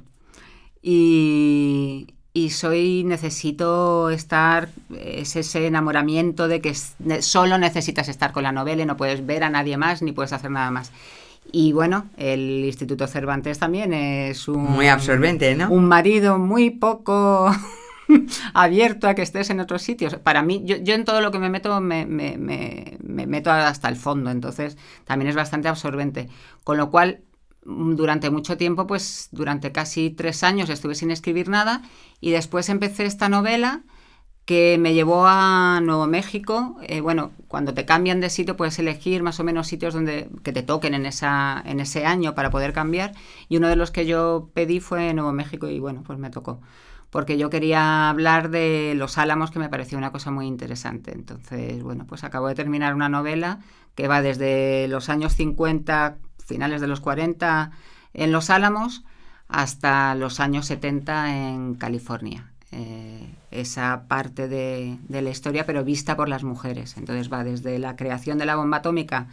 Y, 0.80 2.06
y 2.32 2.50
soy, 2.50 3.02
necesito 3.04 4.10
estar, 4.10 4.68
es 4.96 5.34
ese 5.34 5.66
enamoramiento 5.66 6.46
de 6.46 6.60
que 6.60 6.72
solo 7.20 7.58
necesitas 7.58 8.08
estar 8.08 8.30
con 8.32 8.44
la 8.44 8.52
novela 8.52 8.82
y 8.82 8.86
no 8.86 8.96
puedes 8.96 9.26
ver 9.26 9.42
a 9.42 9.50
nadie 9.50 9.76
más 9.76 10.02
ni 10.02 10.12
puedes 10.12 10.32
hacer 10.32 10.52
nada 10.52 10.70
más. 10.70 10.92
Y 11.50 11.72
bueno, 11.72 12.10
el 12.16 12.64
Instituto 12.64 13.06
Cervantes 13.06 13.58
también 13.58 13.92
es 13.94 14.48
un... 14.48 14.62
Muy 14.64 14.88
absorbente, 14.88 15.54
¿no? 15.54 15.70
Un 15.70 15.86
marido 15.86 16.38
muy 16.38 16.70
poco 16.70 17.50
abierto 18.54 19.08
a 19.08 19.14
que 19.14 19.22
estés 19.22 19.50
en 19.50 19.60
otros 19.60 19.82
sitios. 19.82 20.14
Para 20.16 20.42
mí, 20.42 20.62
yo, 20.64 20.76
yo 20.76 20.94
en 20.94 21.04
todo 21.04 21.20
lo 21.20 21.30
que 21.30 21.38
me 21.38 21.48
meto 21.50 21.80
me, 21.80 22.06
me- 22.06 22.36
me- 22.36 22.98
me 23.02 23.26
meto 23.26 23.50
hasta 23.50 23.88
el 23.88 23.96
fondo, 23.96 24.30
entonces 24.30 24.76
también 25.04 25.28
es 25.30 25.36
bastante 25.36 25.68
absorbente. 25.68 26.28
Con 26.64 26.76
lo 26.76 26.90
cual, 26.90 27.20
durante 27.64 28.30
mucho 28.30 28.56
tiempo, 28.56 28.86
pues 28.86 29.28
durante 29.32 29.72
casi 29.72 30.10
tres 30.10 30.42
años 30.42 30.68
estuve 30.70 30.94
sin 30.94 31.10
escribir 31.10 31.48
nada 31.48 31.82
y 32.20 32.30
después 32.30 32.68
empecé 32.68 33.04
esta 33.04 33.28
novela 33.28 33.82
que 34.48 34.78
me 34.80 34.94
llevó 34.94 35.26
a 35.26 35.78
Nuevo 35.82 36.06
México. 36.06 36.78
Eh, 36.80 37.02
bueno, 37.02 37.32
cuando 37.48 37.74
te 37.74 37.84
cambian 37.84 38.18
de 38.22 38.30
sitio 38.30 38.56
puedes 38.56 38.78
elegir 38.78 39.22
más 39.22 39.38
o 39.40 39.44
menos 39.44 39.66
sitios 39.66 39.92
donde 39.92 40.30
que 40.42 40.54
te 40.54 40.62
toquen 40.62 40.94
en, 40.94 41.04
esa, 41.04 41.62
en 41.66 41.80
ese 41.80 42.06
año 42.06 42.34
para 42.34 42.48
poder 42.48 42.72
cambiar. 42.72 43.12
Y 43.50 43.58
uno 43.58 43.68
de 43.68 43.76
los 43.76 43.90
que 43.90 44.06
yo 44.06 44.48
pedí 44.54 44.80
fue 44.80 45.12
Nuevo 45.12 45.32
México 45.32 45.68
y 45.68 45.80
bueno, 45.80 46.02
pues 46.02 46.18
me 46.18 46.30
tocó. 46.30 46.62
Porque 47.10 47.36
yo 47.36 47.50
quería 47.50 48.08
hablar 48.08 48.48
de 48.48 48.94
Los 48.96 49.18
Álamos, 49.18 49.50
que 49.50 49.58
me 49.58 49.68
pareció 49.68 49.98
una 49.98 50.12
cosa 50.12 50.30
muy 50.30 50.46
interesante. 50.46 51.12
Entonces, 51.12 51.82
bueno, 51.82 52.06
pues 52.06 52.24
acabo 52.24 52.48
de 52.48 52.54
terminar 52.54 52.94
una 52.94 53.10
novela 53.10 53.58
que 53.96 54.08
va 54.08 54.22
desde 54.22 54.88
los 54.88 55.10
años 55.10 55.34
50, 55.34 56.16
finales 56.42 56.80
de 56.80 56.86
los 56.86 57.00
40 57.00 57.70
en 58.14 58.32
Los 58.32 58.48
Álamos, 58.48 59.04
hasta 59.46 60.14
los 60.14 60.40
años 60.40 60.64
70 60.64 61.36
en 61.36 61.74
California. 61.74 62.50
Eh, 62.70 63.26
esa 63.50 64.04
parte 64.08 64.46
de, 64.46 64.98
la 65.08 65.30
historia, 65.30 65.64
pero 65.64 65.84
vista 65.84 66.16
por 66.16 66.28
las 66.28 66.44
mujeres. 66.44 66.96
Entonces 66.98 67.32
va 67.32 67.42
desde 67.42 67.78
la 67.78 67.96
creación 67.96 68.36
de 68.36 68.44
la 68.44 68.56
bomba 68.56 68.78
atómica, 68.78 69.28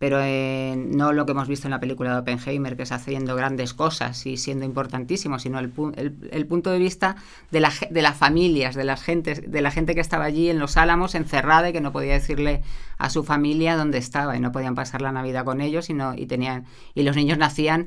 pero 0.00 0.18
eh, 0.20 0.74
no 0.76 1.12
lo 1.12 1.24
que 1.24 1.30
hemos 1.30 1.46
visto 1.46 1.68
en 1.68 1.70
la 1.70 1.78
película 1.78 2.12
de 2.12 2.18
Oppenheimer, 2.18 2.76
que 2.76 2.82
es 2.82 2.90
haciendo 2.90 3.36
grandes 3.36 3.72
cosas 3.72 4.26
y 4.26 4.36
siendo 4.36 4.64
importantísimo, 4.64 5.38
sino 5.38 5.60
el, 5.60 5.72
pu- 5.72 5.94
el- 5.96 6.46
punto 6.46 6.70
de 6.70 6.80
vista 6.80 7.14
de, 7.52 7.60
la 7.60 7.70
de 7.88 8.02
las 8.02 8.16
familias, 8.16 8.74
de, 8.74 8.82
las 8.82 9.00
gentes, 9.00 9.48
de 9.48 9.62
la 9.62 9.70
gente 9.70 9.94
que 9.94 10.00
estaba 10.00 10.24
allí 10.24 10.50
en 10.50 10.58
los 10.58 10.76
álamos, 10.76 11.14
encerrada 11.14 11.68
y 11.68 11.72
que 11.72 11.80
no 11.80 11.92
podía 11.92 12.14
decirle 12.14 12.62
a 12.98 13.10
su 13.10 13.22
familia 13.22 13.76
dónde 13.76 13.98
estaba 13.98 14.36
y 14.36 14.40
no 14.40 14.50
podían 14.50 14.74
pasar 14.74 15.02
la 15.02 15.12
Navidad 15.12 15.44
con 15.44 15.60
ellos 15.60 15.88
y, 15.88 15.94
no, 15.94 16.14
y, 16.16 16.26
tenían, 16.26 16.64
y 16.94 17.04
los 17.04 17.14
niños 17.14 17.38
nacían 17.38 17.86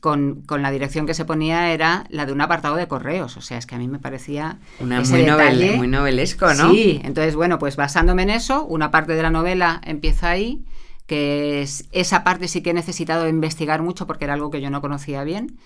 con, 0.00 0.42
con 0.42 0.62
la 0.62 0.70
dirección 0.70 1.06
que 1.06 1.14
se 1.14 1.24
ponía 1.24 1.72
era 1.72 2.04
la 2.10 2.26
de 2.26 2.32
un 2.32 2.40
apartado 2.40 2.76
de 2.76 2.88
correos. 2.88 3.36
O 3.36 3.40
sea, 3.40 3.58
es 3.58 3.66
que 3.66 3.74
a 3.74 3.78
mí 3.78 3.88
me 3.88 3.98
parecía 3.98 4.58
Una 4.80 5.00
ese 5.00 5.12
muy, 5.12 5.22
novel- 5.24 5.58
detalle- 5.60 5.76
muy 5.76 5.88
novelesco, 5.88 6.52
¿no? 6.54 6.70
Sí, 6.72 7.00
entonces, 7.04 7.34
bueno, 7.36 7.58
pues 7.58 7.76
basándome 7.76 8.22
en 8.22 8.30
eso, 8.30 8.64
una 8.64 8.90
parte 8.90 9.14
de 9.14 9.22
la 9.22 9.30
novela 9.30 9.80
empieza 9.84 10.30
ahí, 10.30 10.64
que 11.06 11.62
es, 11.62 11.86
esa 11.92 12.24
parte 12.24 12.48
sí 12.48 12.62
que 12.62 12.70
he 12.70 12.74
necesitado 12.74 13.28
investigar 13.28 13.82
mucho 13.82 14.06
porque 14.06 14.24
era 14.24 14.34
algo 14.34 14.50
que 14.50 14.60
yo 14.60 14.70
no 14.70 14.80
conocía 14.80 15.24
bien. 15.24 15.58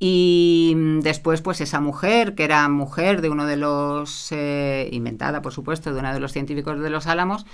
Y 0.00 0.74
después, 1.02 1.40
pues 1.42 1.60
esa 1.60 1.80
mujer, 1.80 2.34
que 2.36 2.44
era 2.44 2.68
mujer 2.68 3.20
de 3.20 3.30
uno 3.30 3.46
de 3.46 3.56
los, 3.56 4.28
eh, 4.30 4.88
inventada 4.92 5.42
por 5.42 5.52
supuesto, 5.52 5.92
de 5.92 5.98
uno 5.98 6.12
de 6.14 6.20
los 6.20 6.32
científicos 6.32 6.78
de 6.80 6.90
los 6.90 7.08
Álamos, 7.08 7.46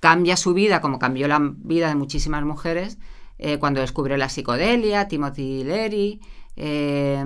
cambia 0.00 0.36
su 0.36 0.54
vida, 0.54 0.80
como 0.80 0.98
cambió 0.98 1.28
la 1.28 1.38
vida 1.40 1.88
de 1.88 1.94
muchísimas 1.94 2.44
mujeres, 2.44 2.98
eh, 3.38 3.58
cuando 3.58 3.80
descubre 3.80 4.18
la 4.18 4.28
psicodelia, 4.28 5.08
Timothy 5.08 5.62
Leary, 5.64 6.20
eh, 6.56 7.22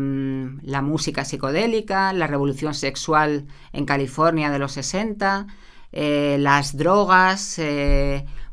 la 0.63 0.83
música 0.83 1.25
psicodélica, 1.25 2.13
la 2.13 2.27
revolución 2.27 2.75
sexual 2.75 3.47
en 3.73 3.87
California 3.87 4.51
de 4.51 4.59
los 4.59 4.73
60, 4.73 5.47
eh, 5.93 6.37
las 6.39 6.77
drogas, 6.77 7.61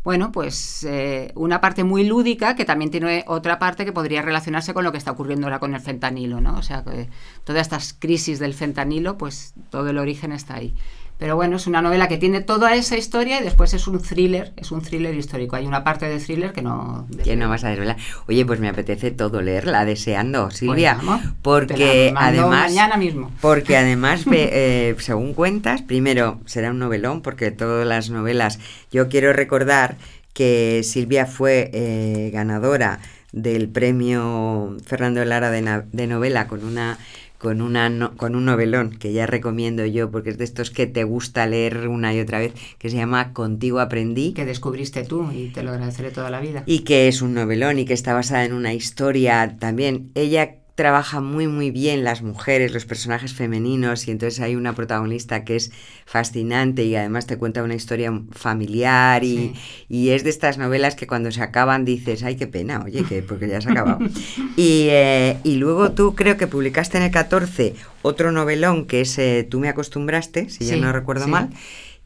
bueno, 0.03 0.31
pues 0.31 0.87
una 1.35 1.59
parte 1.59 1.83
muy 1.83 2.05
lúdica 2.05 2.55
que 2.55 2.63
también 2.63 2.89
tiene 2.89 3.25
otra 3.27 3.59
parte 3.59 3.83
que 3.83 3.91
podría 3.91 4.21
relacionarse 4.21 4.73
con 4.73 4.85
lo 4.85 4.93
que 4.93 4.97
está 4.97 5.11
ocurriendo 5.11 5.47
ahora 5.47 5.59
con 5.59 5.75
el 5.75 5.81
fentanilo, 5.81 6.39
¿no? 6.39 6.57
O 6.57 6.63
sea, 6.63 6.83
que 6.83 7.09
todas 7.43 7.61
estas 7.61 7.93
crisis 7.93 8.39
del 8.39 8.53
fentanilo, 8.53 9.17
pues 9.17 9.53
todo 9.69 9.89
el 9.89 9.97
origen 9.97 10.31
está 10.31 10.55
ahí. 10.55 10.73
Pero 11.19 11.35
bueno, 11.35 11.57
es 11.57 11.67
una 11.67 11.81
novela 11.81 12.07
que 12.07 12.17
tiene 12.17 12.39
toda 12.39 12.75
esa 12.75 12.95
historia 12.95 13.41
y 13.41 13.43
después 13.43 13.73
es 13.73 13.87
un 13.87 14.01
thriller, 14.01 14.53
es 14.55 14.71
un 14.71 14.81
thriller 14.81 15.13
histórico. 15.13 15.57
Hay 15.57 15.67
una 15.67 15.83
parte 15.83 16.07
de 16.07 16.17
thriller 16.17 16.53
que 16.53 16.61
no... 16.61 17.07
Que 17.25 17.35
no 17.35 17.49
vas 17.49 17.65
a 17.65 17.69
desvelar. 17.69 17.97
Oye, 18.29 18.45
pues 18.45 18.61
me 18.61 18.69
apetece 18.69 19.11
todo 19.11 19.41
leerla, 19.41 19.83
deseando, 19.83 20.49
Silvia. 20.49 20.97
Pues 21.41 21.65
porque 21.67 22.13
además. 22.15 22.69
mañana 22.71 22.95
mismo. 22.95 23.31
Porque 23.41 23.75
además, 23.77 24.23
eh, 24.31 24.95
según 24.99 25.33
cuentas, 25.33 25.81
primero 25.81 26.39
será 26.45 26.71
un 26.71 26.79
novelón, 26.79 27.21
porque 27.21 27.51
todas 27.51 27.85
las 27.85 28.09
novelas. 28.09 28.57
Yo 28.89 29.09
quiero 29.09 29.33
recordar 29.33 29.97
que 30.31 30.83
Silvia 30.85 31.25
fue 31.25 31.69
eh, 31.73 32.29
ganadora 32.31 33.01
del 33.33 33.67
premio 33.67 34.77
Fernando 34.85 35.25
Lara 35.25 35.51
de, 35.51 35.83
de 35.91 36.07
novela 36.07 36.47
con 36.47 36.63
una 36.63 36.97
con, 37.39 37.61
una 37.61 38.11
con 38.17 38.35
un 38.35 38.45
novelón 38.45 38.91
que 38.91 39.13
ya 39.13 39.25
recomiendo 39.25 39.85
yo 39.85 40.11
porque 40.11 40.29
es 40.29 40.37
de 40.37 40.43
estos 40.43 40.69
que 40.69 40.85
te 40.85 41.05
gusta 41.05 41.47
leer 41.47 41.87
una 41.87 42.13
y 42.13 42.19
otra 42.19 42.37
vez, 42.37 42.53
que 42.77 42.89
se 42.89 42.97
llama 42.97 43.33
Contigo 43.33 43.79
aprendí. 43.79 44.33
Que 44.33 44.45
descubriste 44.45 45.03
tú 45.03 45.31
y 45.31 45.47
te 45.47 45.63
lo 45.63 45.71
agradeceré 45.71 46.11
toda 46.11 46.29
la 46.29 46.41
vida. 46.41 46.63
Y 46.65 46.79
que 46.79 47.07
es 47.07 47.21
un 47.21 47.33
novelón 47.33 47.79
y 47.79 47.85
que 47.85 47.93
está 47.93 48.13
basada 48.13 48.43
en 48.43 48.53
una 48.53 48.73
historia 48.73 49.55
también. 49.57 50.11
Ella 50.13 50.57
trabaja 50.79 51.19
muy 51.19 51.45
muy 51.49 51.71
bien 51.71 52.05
las 52.05 52.21
mujeres, 52.21 52.71
los 52.73 52.85
personajes 52.85 53.33
femeninos 53.33 54.07
y 54.07 54.11
entonces 54.11 54.39
hay 54.39 54.55
una 54.55 54.75
protagonista 54.75 55.43
que 55.43 55.57
es 55.57 55.73
fascinante 56.05 56.85
y 56.85 56.95
además 56.95 57.27
te 57.27 57.37
cuenta 57.37 57.63
una 57.63 57.75
historia 57.75 58.17
familiar 58.31 59.25
y, 59.25 59.51
es 59.89 60.23
de 60.23 60.29
estas 60.29 60.57
novelas 60.57 60.95
que 60.95 61.05
cuando 61.05 61.31
se 61.31 61.41
acaban 61.41 61.83
dices, 61.83 62.23
ay 62.23 62.37
qué 62.37 62.47
pena, 62.47 62.81
oye, 62.85 63.03
que 63.03 63.21
porque 63.21 63.49
ya 63.49 63.59
se 63.59 63.67
ha 63.67 63.71
acabado. 63.73 63.99
y, 64.55 64.87
eh, 64.89 65.35
y, 65.43 65.55
luego 65.55 65.91
tú 65.91 66.15
creo 66.15 66.37
que 66.37 66.47
publicaste 66.47 66.97
en 66.97 67.03
el 67.03 67.11
14 67.11 67.75
otro 68.01 68.31
novelón 68.31 68.85
que 68.85 69.01
es 69.01 69.19
eh, 69.19 69.45
Tú 69.49 69.59
me 69.59 69.67
acostumbraste, 69.67 70.49
si 70.49 70.63
ya 70.63 70.77
no 70.77 70.93
recuerdo 70.93 71.27
mal. 71.27 71.49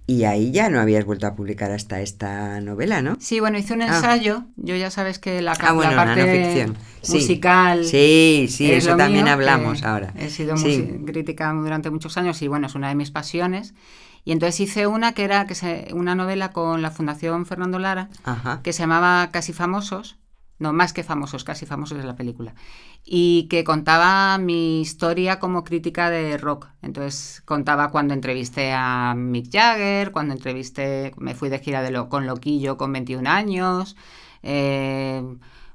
Y 0.05 0.25
ahí 0.25 0.51
ya 0.51 0.69
no 0.69 0.81
habías 0.81 1.05
vuelto 1.05 1.27
a 1.27 1.35
publicar 1.35 1.71
hasta 1.71 2.01
esta 2.01 2.59
novela, 2.59 3.01
¿no? 3.01 3.15
Sí, 3.19 3.39
bueno, 3.39 3.57
hice 3.57 3.73
un 3.73 3.83
ah. 3.83 3.87
ensayo. 3.87 4.43
Yo 4.57 4.75
ya 4.75 4.91
sabes 4.91 5.17
que 5.17 5.41
la, 5.41 5.53
ah, 5.53 5.73
la 5.73 5.95
parte 5.95 6.67
musical. 7.07 7.85
Sí, 7.85 8.47
sí, 8.49 8.71
eso 8.71 8.97
también 8.97 9.27
hablamos 9.27 9.83
ahora. 9.83 10.13
He 10.17 10.29
sido 10.29 10.55
crítica 11.05 11.53
durante 11.53 11.89
muchos 11.89 12.17
años 12.17 12.41
y 12.41 12.47
bueno, 12.47 12.67
es 12.67 12.75
una 12.75 12.89
de 12.89 12.95
mis 12.95 13.11
pasiones. 13.11 13.73
Y 14.25 14.31
entonces 14.31 14.59
hice 14.61 14.87
una 14.87 15.13
que 15.13 15.23
era 15.23 15.45
que 15.45 15.55
se, 15.55 15.87
una 15.93 16.15
novela 16.15 16.51
con 16.51 16.81
la 16.81 16.91
Fundación 16.91 17.45
Fernando 17.45 17.79
Lara, 17.79 18.09
que 18.63 18.73
se 18.73 18.83
llamaba 18.83 19.29
Casi 19.31 19.53
Famosos, 19.53 20.17
no 20.63 20.73
más 20.73 20.93
que 20.93 21.03
famosos, 21.03 21.43
casi 21.43 21.65
famosos 21.65 21.97
de 21.97 22.05
la 22.05 22.15
película, 22.15 22.55
y 23.05 23.47
que 23.49 23.63
contaba 23.63 24.37
mi 24.39 24.81
historia 24.81 25.39
como 25.39 25.63
crítica 25.63 26.09
de 26.09 26.37
rock. 26.37 26.69
Entonces 26.81 27.41
contaba 27.45 27.89
cuando 27.91 28.13
entrevisté 28.13 28.73
a 28.73 29.13
Mick 29.15 29.51
Jagger, 29.51 30.11
cuando 30.11 30.33
entrevisté, 30.33 31.13
me 31.17 31.35
fui 31.35 31.49
de 31.49 31.59
gira 31.59 31.83
con 32.09 32.25
Loquillo 32.27 32.77
con 32.77 32.93
21 32.93 33.27
años, 33.29 33.95
eh, 34.41 35.21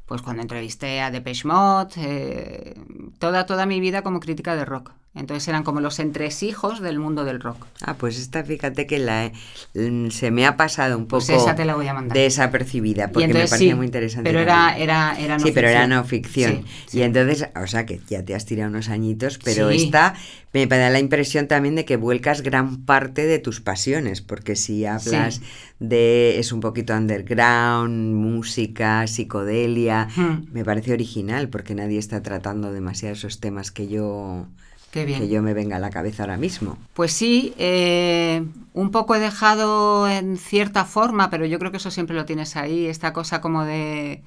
pues 0.06 0.22
cuando 0.22 0.42
entrevisté 0.42 1.00
a 1.02 1.10
Depeche 1.10 1.46
Mode, 1.46 1.94
eh, 1.98 2.74
toda, 3.18 3.46
toda 3.46 3.66
mi 3.66 3.80
vida 3.80 4.02
como 4.02 4.20
crítica 4.20 4.56
de 4.56 4.64
rock. 4.64 4.97
Entonces 5.14 5.48
eran 5.48 5.64
como 5.64 5.80
los 5.80 5.98
entresijos 5.98 6.80
del 6.80 6.98
mundo 6.98 7.24
del 7.24 7.40
rock. 7.40 7.66
Ah, 7.82 7.94
pues 7.94 8.18
esta, 8.18 8.44
fíjate 8.44 8.86
que 8.86 8.98
la, 8.98 9.32
mm, 9.74 10.10
se 10.10 10.30
me 10.30 10.46
ha 10.46 10.56
pasado 10.56 10.96
un 10.96 11.06
pues 11.06 11.26
poco 11.26 11.42
esa 11.42 11.56
te 11.56 11.64
la 11.64 11.74
voy 11.74 11.88
a 11.88 11.94
mandar. 11.94 12.16
desapercibida, 12.16 13.10
porque 13.10 13.26
me 13.26 13.34
parecía 13.34 13.74
muy 13.74 13.86
interesante. 13.86 14.28
Pero 14.28 14.40
era, 14.40 14.76
era, 14.78 15.18
era 15.18 15.38
no 15.38 15.44
Sí, 15.44 15.50
pero 15.52 15.68
era 15.68 15.86
no 15.86 16.04
ficción. 16.04 16.64
y 16.92 17.02
entonces, 17.02 17.48
o 17.60 17.66
sea, 17.66 17.84
que 17.84 18.00
ya 18.08 18.24
te 18.24 18.34
has 18.34 18.44
tirado 18.44 18.70
unos 18.70 18.90
añitos, 18.90 19.38
pero 19.42 19.70
esta 19.70 20.14
me 20.52 20.66
da 20.66 20.90
la 20.90 20.98
impresión 20.98 21.48
también 21.48 21.74
de 21.74 21.84
que 21.84 21.96
vuelcas 21.96 22.42
gran 22.42 22.84
parte 22.84 23.26
de 23.26 23.38
tus 23.38 23.60
pasiones, 23.60 24.22
porque 24.22 24.56
si 24.56 24.84
hablas 24.84 25.40
de, 25.80 26.38
es 26.38 26.52
un 26.52 26.60
poquito 26.60 26.94
underground, 26.94 28.14
música, 28.14 29.06
psicodelia, 29.06 30.08
hmm. 30.14 30.52
me 30.52 30.64
parece 30.64 30.92
original, 30.92 31.48
porque 31.48 31.74
nadie 31.74 31.98
está 31.98 32.22
tratando 32.22 32.72
demasiado 32.72 33.14
esos 33.14 33.40
temas 33.40 33.70
que 33.70 33.88
yo 33.88 34.46
que 34.90 35.28
yo 35.28 35.42
me 35.42 35.54
venga 35.54 35.76
a 35.76 35.80
la 35.80 35.90
cabeza 35.90 36.22
ahora 36.22 36.36
mismo. 36.36 36.78
Pues 36.94 37.12
sí, 37.12 37.54
eh, 37.58 38.44
un 38.72 38.90
poco 38.90 39.14
he 39.14 39.20
dejado 39.20 40.08
en 40.08 40.36
cierta 40.36 40.84
forma, 40.84 41.30
pero 41.30 41.46
yo 41.46 41.58
creo 41.58 41.70
que 41.70 41.76
eso 41.76 41.90
siempre 41.90 42.16
lo 42.16 42.24
tienes 42.24 42.56
ahí, 42.56 42.86
esta 42.86 43.12
cosa 43.12 43.40
como 43.40 43.64
de, 43.64 44.22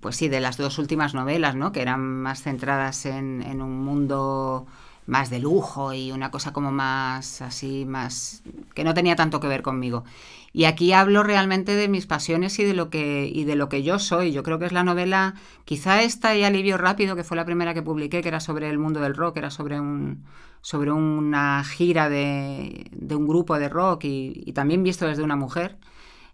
pues 0.00 0.16
sí, 0.16 0.28
de 0.28 0.40
las 0.40 0.56
dos 0.56 0.78
últimas 0.78 1.14
novelas, 1.14 1.54
¿no? 1.54 1.72
Que 1.72 1.82
eran 1.82 2.00
más 2.00 2.42
centradas 2.42 3.06
en, 3.06 3.42
en 3.42 3.62
un 3.62 3.84
mundo 3.84 4.66
más 5.06 5.30
de 5.30 5.38
lujo 5.38 5.92
y 5.92 6.12
una 6.12 6.30
cosa 6.30 6.52
como 6.52 6.72
más 6.72 7.42
así, 7.42 7.84
más 7.84 8.42
que 8.74 8.84
no 8.84 8.94
tenía 8.94 9.16
tanto 9.16 9.40
que 9.40 9.48
ver 9.48 9.62
conmigo. 9.62 10.04
Y 10.52 10.64
aquí 10.64 10.92
hablo 10.92 11.22
realmente 11.24 11.74
de 11.74 11.88
mis 11.88 12.06
pasiones 12.06 12.58
y 12.58 12.64
de 12.64 12.74
lo 12.74 12.88
que, 12.88 13.30
y 13.32 13.44
de 13.44 13.56
lo 13.56 13.68
que 13.68 13.82
yo 13.82 13.98
soy. 13.98 14.32
Yo 14.32 14.42
creo 14.42 14.58
que 14.58 14.66
es 14.66 14.72
la 14.72 14.84
novela, 14.84 15.34
quizá 15.64 16.02
esta 16.02 16.36
y 16.36 16.44
Alivio 16.44 16.78
Rápido, 16.78 17.16
que 17.16 17.24
fue 17.24 17.36
la 17.36 17.44
primera 17.44 17.74
que 17.74 17.82
publiqué, 17.82 18.22
que 18.22 18.28
era 18.28 18.40
sobre 18.40 18.70
el 18.70 18.78
mundo 18.78 19.00
del 19.00 19.14
rock, 19.14 19.38
era 19.38 19.50
sobre 19.50 19.80
un 19.80 20.24
sobre 20.64 20.90
una 20.92 21.62
gira 21.62 22.08
de, 22.08 22.86
de 22.90 23.14
un 23.14 23.26
grupo 23.26 23.58
de 23.58 23.68
rock 23.68 24.04
y, 24.04 24.52
también 24.54 24.82
visto 24.82 25.06
desde 25.06 25.22
una 25.22 25.36
mujer. 25.36 25.76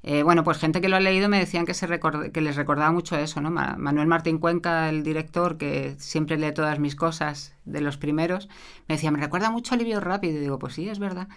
Eh, 0.03 0.23
bueno, 0.23 0.45
pues 0.45 0.59
gente 0.59 0.81
que 0.81 0.89
lo 0.89 0.97
ha 0.97 1.01
leído 1.01 1.29
me 1.29 1.39
decían 1.39 1.67
que, 1.67 1.75
se 1.75 1.87
que 2.33 2.41
les 2.41 2.57
recordaba 2.57 2.91
mucho 2.91 3.17
eso, 3.17 3.41
¿no? 3.41 3.51
Manuel 3.51 4.07
Martín 4.07 4.39
Cuenca, 4.39 4.89
el 4.89 5.03
director, 5.03 5.59
que 5.59 5.95
siempre 5.99 6.39
lee 6.39 6.53
todas 6.53 6.79
mis 6.79 6.97
cosas 6.97 7.55
de 7.67 7.83
los 7.83 7.99
primeros, 7.99 8.49
me 8.89 8.95
decía, 8.95 9.11
me 9.11 9.21
recuerda 9.21 9.51
mucho 9.51 9.75
Alivio 9.75 10.01
Rápido. 10.01 10.39
Y 10.39 10.41
digo, 10.41 10.59
pues 10.59 10.75
sí, 10.75 10.89
es 10.89 10.99
verdad. 10.99 11.29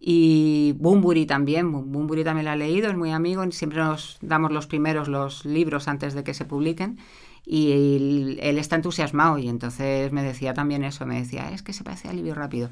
Y 0.00 0.74
Bumburi 0.78 1.26
también, 1.26 1.72
Bumburi 1.72 2.24
también 2.24 2.46
la 2.46 2.52
ha 2.52 2.56
leído, 2.56 2.88
es 2.88 2.96
muy 2.96 3.10
amigo, 3.12 3.50
siempre 3.50 3.78
nos 3.78 4.18
damos 4.20 4.52
los 4.52 4.66
primeros 4.66 5.08
los 5.08 5.44
libros 5.44 5.88
antes 5.88 6.14
de 6.14 6.22
que 6.22 6.34
se 6.34 6.44
publiquen 6.44 6.98
y 7.46 7.72
él, 7.72 8.58
está 8.58 8.76
entusiasmado 8.76 9.38
y 9.38 9.48
entonces 9.48 10.12
me 10.12 10.22
decía 10.22 10.52
también 10.52 10.82
eso, 10.82 11.06
me 11.06 11.20
decía, 11.20 11.50
es 11.52 11.62
que 11.62 11.72
se 11.72 11.84
parece 11.84 12.08
a 12.08 12.10
Alivio 12.10 12.34
Rápido. 12.34 12.70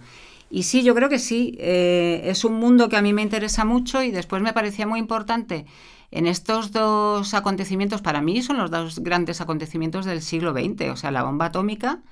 Y 0.50 0.64
sí, 0.64 0.82
yo 0.82 0.94
creo 0.94 1.08
que 1.08 1.18
sí, 1.18 1.56
eh, 1.58 2.22
es 2.24 2.44
un 2.44 2.54
mundo 2.54 2.88
que 2.88 2.96
a 2.96 3.02
mí 3.02 3.12
me 3.12 3.22
interesa 3.22 3.64
mucho 3.64 4.02
y 4.02 4.10
después 4.10 4.42
me 4.42 4.52
parecía 4.52 4.86
muy 4.86 5.00
importante 5.00 5.66
en 6.14 6.28
estos 6.28 6.70
dos 6.70 7.34
acontecimientos, 7.34 8.00
para 8.00 8.22
mí 8.22 8.40
son 8.40 8.56
los 8.56 8.70
dos 8.70 9.00
grandes 9.00 9.40
acontecimientos 9.40 10.04
del 10.06 10.22
siglo 10.22 10.52
XX, 10.52 10.90
o 10.90 10.96
sea, 10.96 11.10
la 11.10 11.24
bomba 11.24 11.46
atómica 11.46 12.02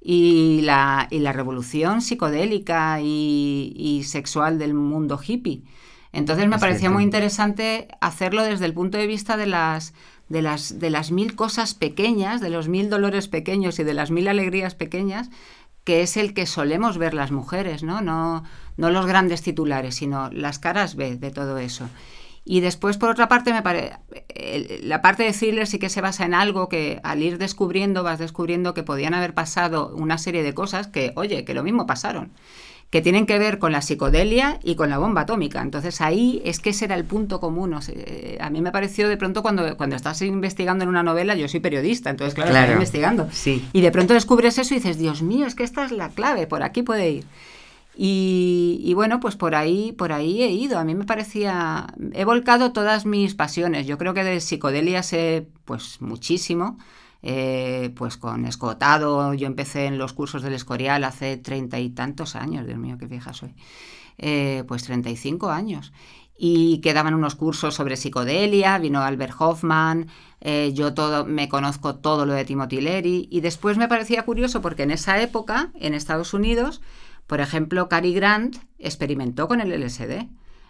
y 0.00 0.62
la, 0.62 1.06
y 1.10 1.20
la 1.20 1.32
revolución 1.32 2.02
psicodélica 2.02 3.00
y, 3.00 4.02
sexual 4.04 4.58
del 4.58 4.74
mundo 4.74 5.20
hippie. 5.24 5.62
Entonces 6.10 6.48
me 6.48 6.58
parecía 6.58 6.90
muy 6.90 7.04
interesante 7.04 7.86
hacerlo 8.00 8.42
desde 8.42 8.66
el 8.66 8.74
punto 8.74 8.98
de 8.98 9.06
vista 9.06 9.36
de 9.36 9.46
las, 9.46 9.94
de, 10.28 10.42
las, 10.42 10.80
de 10.80 10.90
las 10.90 11.12
mil 11.12 11.36
cosas 11.36 11.74
pequeñas, 11.74 12.40
de 12.40 12.50
los 12.50 12.66
mil 12.66 12.90
dolores 12.90 13.28
pequeños 13.28 13.78
y 13.78 13.84
de 13.84 13.94
las 13.94 14.10
mil 14.10 14.26
alegrías 14.26 14.74
pequeñas, 14.74 15.30
que 15.84 16.02
es 16.02 16.16
el 16.16 16.34
que 16.34 16.46
solemos 16.46 16.98
ver 16.98 17.14
las 17.14 17.30
mujeres, 17.30 17.82
¿no? 17.82 18.00
No, 18.00 18.44
no 18.76 18.90
los 18.90 19.06
grandes 19.06 19.42
titulares, 19.42 19.96
sino 19.96 20.30
las 20.30 20.58
caras 20.58 20.94
B 20.94 21.16
de 21.16 21.30
todo 21.30 21.58
eso. 21.58 21.88
Y 22.44 22.60
después, 22.60 22.98
por 22.98 23.10
otra 23.10 23.28
parte, 23.28 23.52
me 23.52 23.62
parece 23.62 23.96
la 24.82 25.00
parte 25.00 25.22
de 25.22 25.32
thriller 25.32 25.66
sí 25.66 25.78
que 25.78 25.88
se 25.88 26.00
basa 26.00 26.24
en 26.24 26.34
algo 26.34 26.68
que 26.68 27.00
al 27.04 27.22
ir 27.22 27.38
descubriendo, 27.38 28.02
vas 28.02 28.18
descubriendo 28.18 28.74
que 28.74 28.82
podían 28.82 29.14
haber 29.14 29.34
pasado 29.34 29.94
una 29.94 30.18
serie 30.18 30.42
de 30.42 30.54
cosas 30.54 30.88
que, 30.88 31.12
oye, 31.14 31.44
que 31.44 31.54
lo 31.54 31.62
mismo 31.62 31.86
pasaron, 31.86 32.32
que 32.92 33.00
tienen 33.00 33.24
que 33.24 33.38
ver 33.38 33.58
con 33.58 33.72
la 33.72 33.80
psicodelia 33.80 34.60
y 34.62 34.74
con 34.74 34.90
la 34.90 34.98
bomba 34.98 35.22
atómica. 35.22 35.62
Entonces 35.62 36.02
ahí 36.02 36.42
es 36.44 36.60
que 36.60 36.70
ese 36.70 36.84
era 36.84 36.94
el 36.94 37.06
punto 37.06 37.40
común. 37.40 37.72
a 37.72 38.50
mí 38.50 38.60
me 38.60 38.70
pareció 38.70 39.08
de 39.08 39.16
pronto 39.16 39.40
cuando, 39.40 39.78
cuando 39.78 39.96
estás 39.96 40.20
investigando 40.20 40.84
en 40.84 40.90
una 40.90 41.02
novela, 41.02 41.34
yo 41.34 41.48
soy 41.48 41.60
periodista, 41.60 42.10
entonces 42.10 42.34
claro, 42.34 42.50
claro. 42.50 42.72
investigando. 42.74 43.30
Sí. 43.32 43.66
Y 43.72 43.80
de 43.80 43.90
pronto 43.90 44.12
descubres 44.12 44.58
eso 44.58 44.74
y 44.74 44.76
dices, 44.76 44.98
Dios 44.98 45.22
mío, 45.22 45.46
es 45.46 45.54
que 45.54 45.64
esta 45.64 45.86
es 45.86 45.90
la 45.90 46.10
clave, 46.10 46.46
por 46.46 46.62
aquí 46.62 46.82
puede 46.82 47.10
ir. 47.10 47.24
Y, 47.96 48.92
bueno, 48.94 49.20
pues 49.20 49.36
por 49.36 49.54
ahí, 49.54 49.92
por 49.92 50.12
ahí 50.12 50.42
he 50.42 50.50
ido. 50.50 50.78
A 50.78 50.84
mí 50.84 50.94
me 50.94 51.04
parecía. 51.04 51.86
He 52.12 52.24
volcado 52.24 52.72
todas 52.72 53.06
mis 53.06 53.34
pasiones. 53.34 53.86
Yo 53.86 53.96
creo 53.96 54.12
que 54.12 54.24
de 54.24 54.40
psicodelia 54.40 55.02
sé 55.02 55.46
pues 55.64 56.00
muchísimo. 56.00 56.78
Eh, 57.22 57.92
pues 57.96 58.16
con 58.16 58.44
Escotado, 58.46 59.32
yo 59.34 59.46
empecé 59.46 59.86
en 59.86 59.96
los 59.96 60.12
cursos 60.12 60.42
del 60.42 60.54
Escorial 60.54 61.04
hace 61.04 61.36
treinta 61.36 61.78
y 61.78 61.90
tantos 61.90 62.34
años, 62.34 62.66
Dios 62.66 62.78
mío, 62.78 62.96
qué 62.98 63.06
vieja 63.06 63.32
soy. 63.32 63.54
Eh, 64.18 64.64
pues 64.66 64.82
35 64.84 65.50
años. 65.50 65.92
Y 66.36 66.80
quedaban 66.80 67.14
unos 67.14 67.36
cursos 67.36 67.74
sobre 67.74 67.96
psicodelia, 67.96 68.78
vino 68.78 69.00
Albert 69.02 69.34
Hoffman, 69.38 70.08
eh, 70.40 70.72
yo 70.74 70.92
todo, 70.92 71.24
me 71.24 71.48
conozco 71.48 71.96
todo 71.96 72.26
lo 72.26 72.32
de 72.32 72.44
Timothy 72.44 72.80
Leary. 72.80 73.28
Y 73.30 73.40
después 73.40 73.78
me 73.78 73.88
parecía 73.88 74.24
curioso 74.24 74.60
porque 74.60 74.82
en 74.82 74.90
esa 74.90 75.22
época, 75.22 75.70
en 75.74 75.94
Estados 75.94 76.34
Unidos, 76.34 76.82
por 77.28 77.40
ejemplo, 77.40 77.88
Cary 77.88 78.12
Grant 78.12 78.56
experimentó 78.78 79.46
con 79.46 79.60
el 79.60 79.70
LSD. 79.70 80.26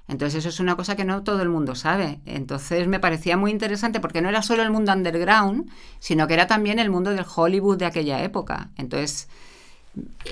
Entonces 0.08 0.40
eso 0.40 0.48
es 0.48 0.60
una 0.60 0.76
cosa 0.76 0.96
que 0.96 1.04
no 1.04 1.22
todo 1.22 1.42
el 1.42 1.48
mundo 1.48 1.74
sabe. 1.74 2.20
Entonces 2.26 2.88
me 2.88 3.00
parecía 3.00 3.36
muy 3.36 3.50
interesante 3.50 4.00
porque 4.00 4.20
no 4.20 4.28
era 4.28 4.42
solo 4.42 4.62
el 4.62 4.70
mundo 4.70 4.92
underground, 4.92 5.70
sino 6.00 6.26
que 6.26 6.34
era 6.34 6.46
también 6.46 6.78
el 6.78 6.90
mundo 6.90 7.10
del 7.10 7.24
Hollywood 7.34 7.78
de 7.78 7.86
aquella 7.86 8.22
época. 8.22 8.70
Entonces, 8.76 9.28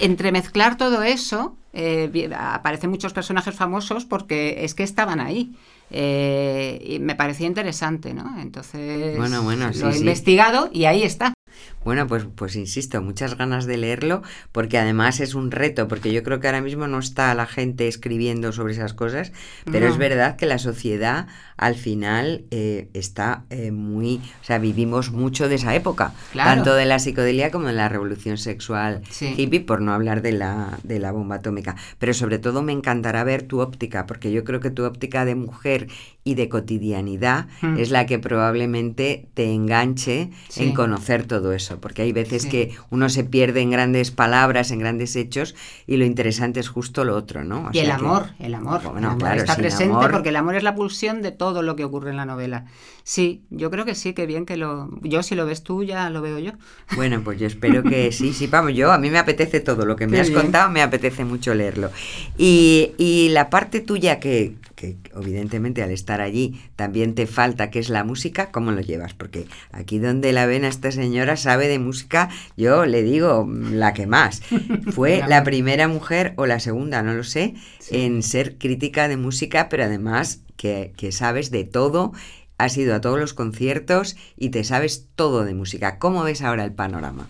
entremezclar 0.01 0.77
todo 0.77 1.03
eso, 1.03 1.57
eh, 1.73 2.31
aparecen 2.37 2.91
muchos 2.91 3.13
personajes 3.13 3.55
famosos 3.55 4.05
porque 4.05 4.65
es 4.65 4.75
que 4.75 4.83
estaban 4.83 5.21
ahí. 5.21 5.55
Eh, 5.93 6.81
y 6.85 6.99
me 7.01 7.17
parecía 7.17 7.49
interesante, 7.49 8.15
¿no? 8.15 8.39
Entonces 8.41 9.17
bueno, 9.17 9.43
bueno, 9.43 9.71
lo 9.75 9.91
he 9.91 9.99
investigado 9.99 10.71
y 10.73 10.85
ahí 10.85 11.03
está. 11.03 11.35
Bueno, 11.85 12.07
pues, 12.07 12.27
pues 12.35 12.57
insisto, 12.57 13.01
muchas 13.01 13.39
ganas 13.39 13.65
de 13.65 13.79
leerlo, 13.79 14.23
porque 14.53 14.77
además 14.79 15.19
es 15.21 15.35
un 15.35 15.51
reto, 15.51 15.89
porque 15.89 16.13
yo 16.13 16.23
creo 16.23 16.39
que 16.39 16.47
ahora 16.47 16.61
mismo 16.61 16.87
no 16.87 16.99
está 16.99 17.35
la 17.35 17.47
gente 17.47 17.89
escribiendo 17.89 18.53
sobre 18.53 18.75
esas 18.75 18.93
cosas, 18.93 19.33
pero 19.71 19.87
es 19.89 19.97
verdad 19.97 20.37
que 20.37 20.45
la 20.47 20.59
sociedad 20.59 21.27
al 21.57 21.75
final 21.75 22.45
eh, 22.51 22.89
está 22.95 23.45
eh, 23.51 23.71
muy, 23.71 24.17
o 24.43 24.45
sea, 24.45 24.59
vivimos 24.59 25.11
mucho 25.11 25.49
de 25.49 25.55
esa 25.55 25.75
época, 25.75 26.13
Claro. 26.33 26.51
tanto 26.51 26.75
de 26.75 26.85
la 26.85 26.99
psicodelia 26.99 27.51
como 27.51 27.69
de 27.69 27.73
la 27.75 27.89
revolución 27.89 28.37
sexual 28.37 29.01
Sí. 29.11 29.35
hippie, 29.37 29.61
por 29.61 29.81
no 29.81 29.93
hablar 29.95 30.21
de 30.23 30.33
la, 30.33 30.79
de 30.83 30.99
la 30.99 31.13
bomba 31.13 31.37
atómica. 31.37 31.77
Pero 31.99 32.13
sobre 32.15 32.39
todo 32.39 32.63
me 32.63 32.73
encantará 32.73 33.25
ver 33.25 33.43
tu 33.43 33.61
óptica, 33.61 34.07
porque 34.07 34.31
yo 34.33 34.45
creo 34.45 34.61
que 34.61 34.71
tu 34.71 34.85
óptica 34.85 35.25
de 35.25 35.35
mujer 35.35 35.89
y 36.25 36.35
de 36.35 36.49
cotidianidad 36.51 37.47
Mm. 37.63 37.79
es 37.79 37.91
la 37.91 38.05
que 38.07 38.19
probablemente 38.19 39.29
te 39.35 39.53
enganche 39.53 40.31
Sí. 40.49 40.65
en 40.65 40.75
conocer 40.75 41.27
todo 41.27 41.53
eso, 41.53 41.70
porque 41.79 42.03
hay 42.03 42.13
veces 42.13 42.43
Sí. 42.43 42.49
que 42.49 42.75
uno 42.91 43.09
se 43.09 43.25
pierde 43.25 43.61
en 43.61 43.71
grandes 43.71 44.11
palabras, 44.11 44.71
en 44.71 44.79
grandes 44.79 45.15
hechos, 45.17 45.55
y 45.87 45.97
lo 45.99 46.05
interesante 46.05 46.61
es 46.61 46.69
justo 46.69 47.05
lo 47.05 47.15
otro, 47.17 47.45
¿no? 47.45 47.67
O 47.67 47.71
Y 47.73 47.79
el 47.81 47.87
que- 47.87 47.93
amor, 47.93 48.27
el 48.39 48.55
amor. 48.55 48.83
Bueno, 48.83 48.99
el 48.99 49.05
amor 49.05 49.19
claro, 49.19 49.41
está 49.41 49.57
presente 49.57 49.95
amor- 49.95 50.11
porque 50.11 50.31
el 50.31 50.37
amor 50.37 50.57
es 50.57 50.63
la 50.63 50.75
pulsión 50.75 51.23
de 51.23 51.31
todo 51.33 51.63
lo 51.63 51.77
que 51.77 51.85
ocurre 51.85 52.11
en 52.11 52.17
la 52.17 52.25
novela. 52.25 52.65
Sí, 53.05 53.43
yo 53.51 53.71
creo 53.71 53.85
que 53.85 53.95
sí, 53.95 54.13
que 54.13 54.27
bien 54.27 54.47
que 54.47 54.57
lo... 54.57 54.89
Yo 55.03 55.23
si 55.23 55.35
lo 55.35 55.47
ves 55.47 55.63
tú 55.63 55.83
ya 55.83 56.11
lo 56.11 56.23
veo 56.23 56.39
yo. 56.39 56.53
Bueno, 56.97 57.21
pues 57.25 57.39
yo 57.41 57.47
espero 57.47 57.83
que 57.83 58.13
sí, 58.13 58.33
sí, 58.33 58.47
vamos, 58.47 58.75
yo 58.75 58.93
a 58.93 58.99
mí 58.99 59.11
me 59.11 59.19
apetece 59.19 59.61
todo 59.61 59.85
lo 59.85 59.97
que 59.97 60.07
me 60.07 60.15
Qué 60.15 60.21
has 60.21 60.29
bien. 60.29 60.41
contado, 60.43 60.71
me 60.71 60.83
apetece 60.83 61.25
mucho 61.25 61.55
leerlo. 61.55 61.91
Y, 62.39 62.93
y 62.99 63.29
la 63.31 63.51
parte 63.51 63.81
tuya 63.81 64.21
que, 64.21 64.55
que 64.81 64.97
evidentemente 65.15 65.83
al 65.83 65.91
estar 65.91 66.23
allí 66.23 66.59
también 66.75 67.15
te 67.15 67.27
falta, 67.27 67.71
que 67.71 67.79
es 67.81 67.91
la 67.91 68.03
música, 68.03 68.51
¿cómo 68.51 68.73
lo 68.73 68.81
llevas? 68.81 69.13
Porque 69.13 69.47
aquí 69.73 69.99
donde 69.99 70.33
la 70.33 70.47
ven 70.47 70.65
a 70.65 70.69
esta 70.69 70.91
señora 70.91 71.37
sabe 71.37 71.69
de 71.69 71.79
música, 71.79 72.31
yo 72.57 72.87
le 72.87 73.03
digo 73.03 73.45
mm, 73.45 73.75
la 73.75 73.93
que 73.93 74.07
más. 74.07 74.41
Fue 74.93 75.23
la 75.29 75.45
primera 75.45 75.87
mujer 75.87 76.33
o 76.39 76.47
la 76.47 76.61
segunda, 76.61 77.03
no 77.03 77.13
lo 77.13 77.25
sé, 77.25 77.55
Sí. 77.79 77.97
en 77.99 78.23
ser 78.23 78.57
crítica 78.57 79.07
de 79.09 79.19
música, 79.19 79.69
pero 79.69 79.85
además 79.85 80.41
que, 80.57 80.95
que 80.97 81.13
sabes 81.13 81.51
de 81.51 81.65
todo. 81.65 82.13
Has 82.57 82.77
ido 82.79 82.95
a 82.95 83.01
todos 83.03 83.19
los 83.19 83.35
conciertos 83.35 84.17
y 84.37 84.49
te 84.49 84.65
sabes 84.65 85.09
todo 85.15 85.45
de 85.45 85.53
música. 85.55 85.99
¿Cómo 85.99 86.23
ves 86.23 86.41
ahora 86.43 86.65
el 86.65 86.73
panorama? 86.73 87.29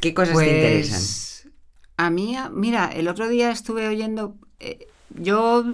¿Qué 0.00 0.12
cosas 0.12 0.36
te 0.36 0.54
interesan? 0.56 0.98
Pues, 1.00 1.48
A 1.96 2.10
mí, 2.10 2.36
mira, 2.52 2.90
el 2.94 3.08
otro 3.08 3.28
día 3.28 3.50
estuve 3.50 3.88
oyendo, 3.88 4.36
eh, 4.58 4.86
yo, 5.10 5.64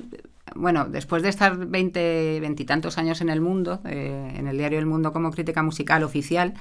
bueno, 0.54 0.86
después 0.88 1.22
de 1.22 1.28
estar 1.28 1.56
20, 1.56 2.40
veintitantos 2.40 2.98
años 2.98 3.20
en 3.20 3.28
el 3.28 3.40
mundo, 3.40 3.80
eh, 3.84 4.34
en 4.36 4.46
el 4.46 4.58
diario 4.58 4.78
El 4.78 4.86
Mundo 4.86 5.12
como 5.12 5.30
crítica 5.30 5.62
musical 5.62 6.02
oficial, 6.02 6.54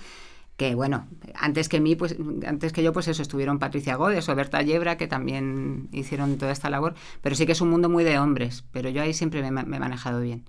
que 0.58 0.74
bueno, 0.74 1.08
antes 1.36 1.70
que 1.70 1.80
mí, 1.80 1.96
pues 1.96 2.16
antes 2.46 2.74
que 2.74 2.82
yo, 2.82 2.92
pues 2.92 3.08
eso, 3.08 3.22
estuvieron 3.22 3.60
Patricia 3.60 3.96
Godes 3.96 4.28
o 4.28 4.36
Berta 4.36 4.62
Yebra, 4.62 4.98
que 4.98 5.08
también 5.08 5.88
hicieron 5.92 6.38
toda 6.38 6.52
esta 6.52 6.70
labor, 6.70 6.96
pero 7.22 7.36
sí 7.36 7.46
que 7.46 7.52
es 7.52 7.62
un 7.62 7.70
mundo 7.70 7.90
muy 7.90 8.04
de 8.04 8.18
hombres, 8.18 8.64
pero 8.72 8.90
yo 8.90 9.04
ahí 9.04 9.14
siempre 9.14 9.50
me, 9.52 9.62
he 9.62 9.80
manejado 9.80 10.20
bien. 10.22 10.46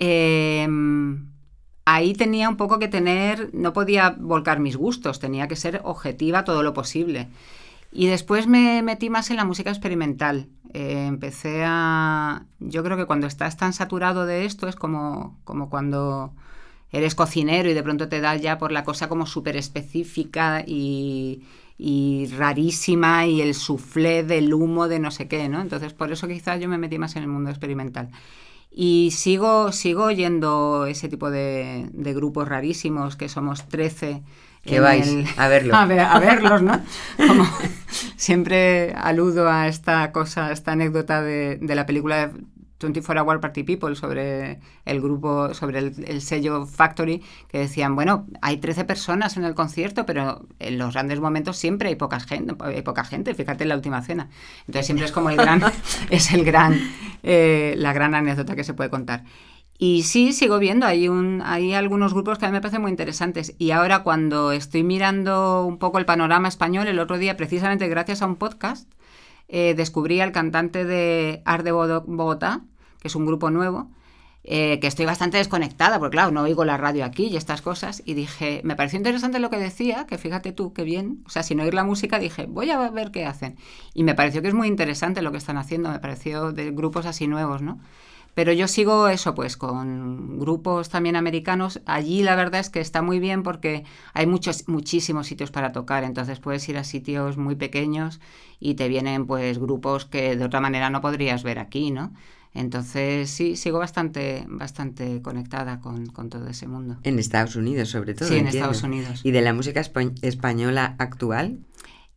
Eh, 0.00 0.66
ahí 1.84 2.14
tenía 2.14 2.48
un 2.48 2.56
poco 2.56 2.78
que 2.78 2.88
tener, 2.88 3.50
no 3.52 3.72
podía 3.72 4.16
volcar 4.18 4.60
mis 4.60 4.76
gustos, 4.76 5.20
tenía 5.20 5.48
que 5.48 5.56
ser 5.56 5.80
objetiva 5.84 6.44
todo 6.44 6.62
lo 6.62 6.72
posible. 6.72 7.28
Y 7.94 8.08
después 8.08 8.48
me 8.48 8.82
metí 8.82 9.08
más 9.08 9.30
en 9.30 9.36
la 9.36 9.44
música 9.44 9.70
experimental. 9.70 10.48
Eh, 10.72 11.06
empecé 11.06 11.62
a... 11.64 12.44
Yo 12.58 12.82
creo 12.82 12.96
que 12.96 13.06
cuando 13.06 13.28
estás 13.28 13.56
tan 13.56 13.72
saturado 13.72 14.26
de 14.26 14.44
esto 14.44 14.66
es 14.66 14.74
como, 14.74 15.38
como 15.44 15.70
cuando 15.70 16.34
eres 16.90 17.14
cocinero 17.14 17.70
y 17.70 17.74
de 17.74 17.82
pronto 17.84 18.08
te 18.08 18.20
das 18.20 18.42
ya 18.42 18.58
por 18.58 18.72
la 18.72 18.82
cosa 18.82 19.08
como 19.08 19.26
súper 19.26 19.56
específica 19.56 20.64
y, 20.66 21.44
rarísima 22.36 23.26
y 23.26 23.40
el 23.40 23.54
soufflé 23.54 24.24
del 24.24 24.52
humo 24.52 24.88
de 24.88 24.98
no 24.98 25.12
sé 25.12 25.28
qué, 25.28 25.48
¿no? 25.48 25.60
Entonces 25.60 25.92
por 25.92 26.10
eso 26.10 26.26
quizás 26.26 26.60
yo 26.60 26.68
me 26.68 26.78
metí 26.78 26.98
más 26.98 27.14
en 27.14 27.22
el 27.22 27.28
mundo 27.28 27.50
experimental. 27.50 28.10
Y 28.72 29.10
sigo, 29.12 29.70
sigo 29.70 30.04
oyendo 30.04 30.86
ese 30.86 31.08
tipo 31.08 31.30
de, 31.30 31.88
de 31.92 32.14
grupos 32.14 32.48
rarísimos, 32.48 33.14
que 33.14 33.28
somos 33.28 33.68
13. 33.68 34.24
Que 34.66 34.80
vais 34.80 35.08
a 35.36 35.48
verlo. 35.48 35.74
A, 35.76 35.86
ver- 35.86 36.00
a 36.00 36.18
verlos, 36.18 36.62
¿no? 36.62 36.80
Como 37.26 37.46
siempre 38.16 38.92
aludo 38.96 39.48
a 39.50 39.68
esta 39.68 40.10
cosa, 40.12 40.46
a 40.46 40.52
esta 40.52 40.72
anécdota 40.72 41.22
de, 41.22 41.58
de 41.60 41.74
la 41.74 41.86
película 41.86 42.28
de 42.28 42.44
24 42.80 43.22
Hour 43.24 43.40
Party 43.40 43.62
People 43.62 43.94
sobre 43.96 44.58
el 44.84 45.00
grupo, 45.00 45.54
sobre 45.54 45.78
el, 45.78 45.94
el 46.06 46.20
sello 46.20 46.66
Factory, 46.66 47.22
que 47.48 47.58
decían, 47.58 47.94
bueno, 47.94 48.26
hay 48.42 48.58
13 48.58 48.84
personas 48.84 49.36
en 49.38 49.44
el 49.44 49.54
concierto, 49.54 50.04
pero 50.04 50.46
en 50.58 50.76
los 50.78 50.92
grandes 50.92 51.18
momentos 51.20 51.56
siempre 51.56 51.88
hay 51.88 51.94
poca 51.94 52.20
gente, 52.20 52.54
hay 52.60 52.82
poca 52.82 53.04
gente, 53.04 53.34
fíjate 53.34 53.62
en 53.64 53.68
la 53.70 53.76
última 53.76 54.02
cena. 54.02 54.28
Entonces 54.66 54.84
siempre 54.86 55.06
es 55.06 55.12
como 55.12 55.30
el 55.30 55.36
gran, 55.36 55.62
es 56.10 56.32
el 56.32 56.44
gran, 56.44 56.78
eh, 57.22 57.74
la 57.78 57.92
gran 57.94 58.14
anécdota 58.14 58.54
que 58.54 58.64
se 58.64 58.74
puede 58.74 58.90
contar. 58.90 59.24
Y 59.76 60.04
sí, 60.04 60.32
sigo 60.32 60.58
viendo, 60.58 60.86
hay, 60.86 61.08
un, 61.08 61.42
hay 61.44 61.74
algunos 61.74 62.14
grupos 62.14 62.38
que 62.38 62.46
a 62.46 62.48
mí 62.48 62.52
me 62.52 62.60
parecen 62.60 62.82
muy 62.82 62.90
interesantes. 62.90 63.54
Y 63.58 63.72
ahora 63.72 64.02
cuando 64.02 64.52
estoy 64.52 64.84
mirando 64.84 65.64
un 65.64 65.78
poco 65.78 65.98
el 65.98 66.04
panorama 66.06 66.48
español, 66.48 66.86
el 66.86 67.00
otro 67.00 67.18
día, 67.18 67.36
precisamente 67.36 67.88
gracias 67.88 68.22
a 68.22 68.26
un 68.26 68.36
podcast, 68.36 68.88
eh, 69.48 69.74
descubrí 69.76 70.20
al 70.20 70.32
cantante 70.32 70.84
de 70.84 71.42
Art 71.44 71.64
de 71.64 71.72
Bogotá, 71.72 72.62
que 73.00 73.08
es 73.08 73.16
un 73.16 73.26
grupo 73.26 73.50
nuevo, 73.50 73.90
eh, 74.44 74.78
que 74.78 74.86
estoy 74.86 75.06
bastante 75.06 75.38
desconectada, 75.38 75.98
porque 75.98 76.16
claro, 76.16 76.30
no 76.30 76.42
oigo 76.42 76.64
la 76.64 76.76
radio 76.76 77.04
aquí 77.04 77.26
y 77.26 77.36
estas 77.36 77.62
cosas, 77.62 78.02
y 78.04 78.14
dije, 78.14 78.60
me 78.62 78.76
pareció 78.76 78.98
interesante 78.98 79.38
lo 79.38 79.50
que 79.50 79.56
decía, 79.56 80.06
que 80.06 80.18
fíjate 80.18 80.52
tú, 80.52 80.72
qué 80.72 80.84
bien, 80.84 81.22
o 81.26 81.30
sea, 81.30 81.42
sin 81.42 81.60
oír 81.60 81.74
la 81.74 81.82
música 81.82 82.18
dije, 82.18 82.46
voy 82.46 82.70
a 82.70 82.90
ver 82.90 83.10
qué 83.10 83.24
hacen. 83.24 83.56
Y 83.94 84.04
me 84.04 84.14
pareció 84.14 84.42
que 84.42 84.48
es 84.48 84.54
muy 84.54 84.68
interesante 84.68 85.22
lo 85.22 85.32
que 85.32 85.38
están 85.38 85.56
haciendo, 85.56 85.90
me 85.90 85.98
pareció 85.98 86.52
de 86.52 86.70
grupos 86.70 87.06
así 87.06 87.26
nuevos, 87.26 87.62
¿no? 87.62 87.80
Pero 88.34 88.52
yo 88.52 88.66
sigo 88.68 89.08
eso, 89.08 89.34
pues 89.34 89.56
con 89.56 90.38
grupos 90.38 90.88
también 90.88 91.16
americanos. 91.16 91.80
Allí 91.86 92.22
la 92.22 92.34
verdad 92.36 92.60
es 92.60 92.68
que 92.70 92.80
está 92.80 93.00
muy 93.02 93.20
bien 93.20 93.42
porque 93.42 93.84
hay 94.12 94.26
muchos, 94.26 94.68
muchísimos 94.68 95.26
sitios 95.28 95.50
para 95.50 95.72
tocar. 95.72 96.04
Entonces 96.04 96.40
puedes 96.40 96.68
ir 96.68 96.76
a 96.76 96.84
sitios 96.84 97.36
muy 97.36 97.54
pequeños 97.54 98.20
y 98.60 98.74
te 98.74 98.88
vienen 98.88 99.26
pues 99.26 99.58
grupos 99.58 100.04
que 100.04 100.36
de 100.36 100.44
otra 100.44 100.60
manera 100.60 100.90
no 100.90 101.00
podrías 101.00 101.42
ver 101.44 101.58
aquí, 101.58 101.90
¿no? 101.90 102.12
Entonces 102.56 103.30
sí, 103.30 103.56
sigo 103.56 103.78
bastante, 103.80 104.44
bastante 104.48 105.20
conectada 105.22 105.80
con, 105.80 106.06
con 106.06 106.28
todo 106.28 106.46
ese 106.48 106.68
mundo. 106.68 106.98
En 107.02 107.18
Estados 107.18 107.56
Unidos, 107.56 107.88
sobre 107.88 108.14
todo. 108.14 108.28
Sí, 108.28 108.34
en 108.36 108.46
entiendo. 108.46 108.70
Estados 108.70 108.82
Unidos. 108.84 109.20
¿Y 109.24 109.32
de 109.32 109.42
la 109.42 109.52
música 109.52 109.80
espa- 109.80 110.12
española 110.22 110.94
actual? 110.98 111.58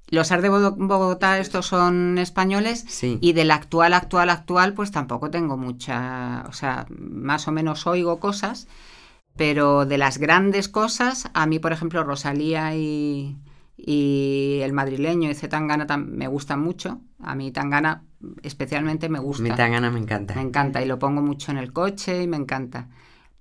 Los 0.10 0.32
Art 0.32 0.42
de 0.42 0.50
Bogotá, 0.50 1.38
estos 1.40 1.66
son 1.66 2.18
españoles. 2.18 2.86
Sí. 2.88 3.18
Y 3.20 3.34
del 3.34 3.52
actual, 3.52 3.94
actual, 3.94 4.30
actual, 4.30 4.74
pues 4.74 4.92
tampoco 4.92 5.30
tengo 5.30 5.58
mucha. 5.58 6.46
O 6.48 6.54
sea, 6.54 6.86
más 6.90 7.48
o 7.48 7.52
menos 7.52 7.88
oigo 7.88 8.20
cosas. 8.20 8.68
Pero 9.36 9.86
de 9.86 9.98
las 9.98 10.18
grandes 10.18 10.70
cosas, 10.70 11.30
a 11.34 11.46
mí, 11.46 11.60
por 11.60 11.72
ejemplo, 11.72 12.04
Rosalía 12.04 12.76
y, 12.76 13.38
y 13.76 14.60
el 14.64 14.74
madrileño 14.74 15.30
y 15.30 15.36
Zetangana 15.36 15.98
me 15.98 16.28
gustan 16.28 16.62
mucho. 16.62 17.02
A 17.22 17.36
mí 17.36 17.52
Tangana 17.52 18.04
especialmente 18.42 19.10
me 19.10 19.20
gusta. 19.20 19.44
Me 19.44 19.52
tan 19.52 19.74
gana, 19.74 19.92
me 19.92 20.00
encanta. 20.00 20.36
Me 20.36 20.42
encanta 20.42 20.82
y 20.82 20.86
lo 20.86 20.98
pongo 20.98 21.22
mucho 21.22 21.52
en 21.52 21.58
el 21.58 21.72
coche 21.72 22.24
y 22.24 22.28
me 22.28 22.38
encanta. 22.38 22.88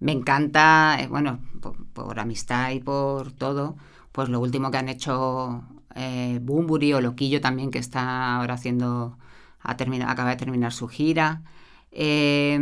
Me 0.00 0.12
encanta, 0.12 0.98
eh, 1.00 1.06
bueno, 1.06 1.40
por, 1.62 1.86
por 1.86 2.20
amistad 2.20 2.72
y 2.72 2.80
por 2.80 3.32
todo, 3.32 3.76
pues 4.12 4.28
lo 4.28 4.40
último 4.40 4.70
que 4.70 4.76
han 4.76 4.90
hecho 4.90 5.64
eh, 5.96 6.38
Bumburi 6.42 6.92
o 6.94 7.00
Loquillo 7.00 7.40
también, 7.40 7.70
que 7.70 7.78
está 7.78 8.36
ahora 8.36 8.54
haciendo, 8.54 9.18
ha 9.60 9.76
termina- 9.76 10.10
acaba 10.10 10.30
de 10.30 10.36
terminar 10.36 10.72
su 10.72 10.88
gira. 10.88 11.42
Eh, 11.92 12.58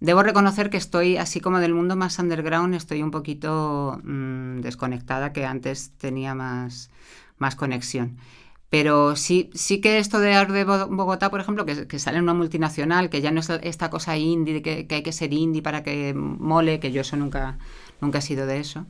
debo 0.00 0.22
reconocer 0.22 0.70
que 0.70 0.76
estoy, 0.76 1.16
así 1.16 1.40
como 1.40 1.58
del 1.60 1.74
mundo 1.74 1.96
más 1.96 2.18
underground, 2.18 2.74
estoy 2.74 3.02
un 3.02 3.10
poquito 3.10 4.00
mm, 4.04 4.60
desconectada, 4.60 5.32
que 5.32 5.44
antes 5.46 5.92
tenía 5.98 6.34
más, 6.34 6.90
más 7.38 7.56
conexión. 7.56 8.16
Pero 8.70 9.16
sí, 9.16 9.50
sí 9.54 9.80
que 9.80 9.98
esto 9.98 10.20
de 10.20 10.34
Art 10.34 10.50
de 10.50 10.64
Bo- 10.64 10.88
Bogotá, 10.88 11.30
por 11.30 11.40
ejemplo, 11.40 11.64
que, 11.64 11.86
que 11.88 11.98
sale 11.98 12.18
en 12.18 12.24
una 12.24 12.34
multinacional, 12.34 13.08
que 13.10 13.22
ya 13.22 13.30
no 13.30 13.40
es 13.40 13.48
esta 13.50 13.88
cosa 13.90 14.16
indie, 14.18 14.60
que, 14.62 14.86
que 14.86 14.96
hay 14.96 15.02
que 15.02 15.12
ser 15.12 15.32
indie 15.32 15.62
para 15.62 15.82
que 15.82 16.12
mole, 16.14 16.78
que 16.80 16.92
yo 16.92 17.00
eso 17.00 17.16
nunca, 17.16 17.58
nunca 18.00 18.18
he 18.18 18.22
sido 18.22 18.46
de 18.46 18.60
eso. 18.60 18.86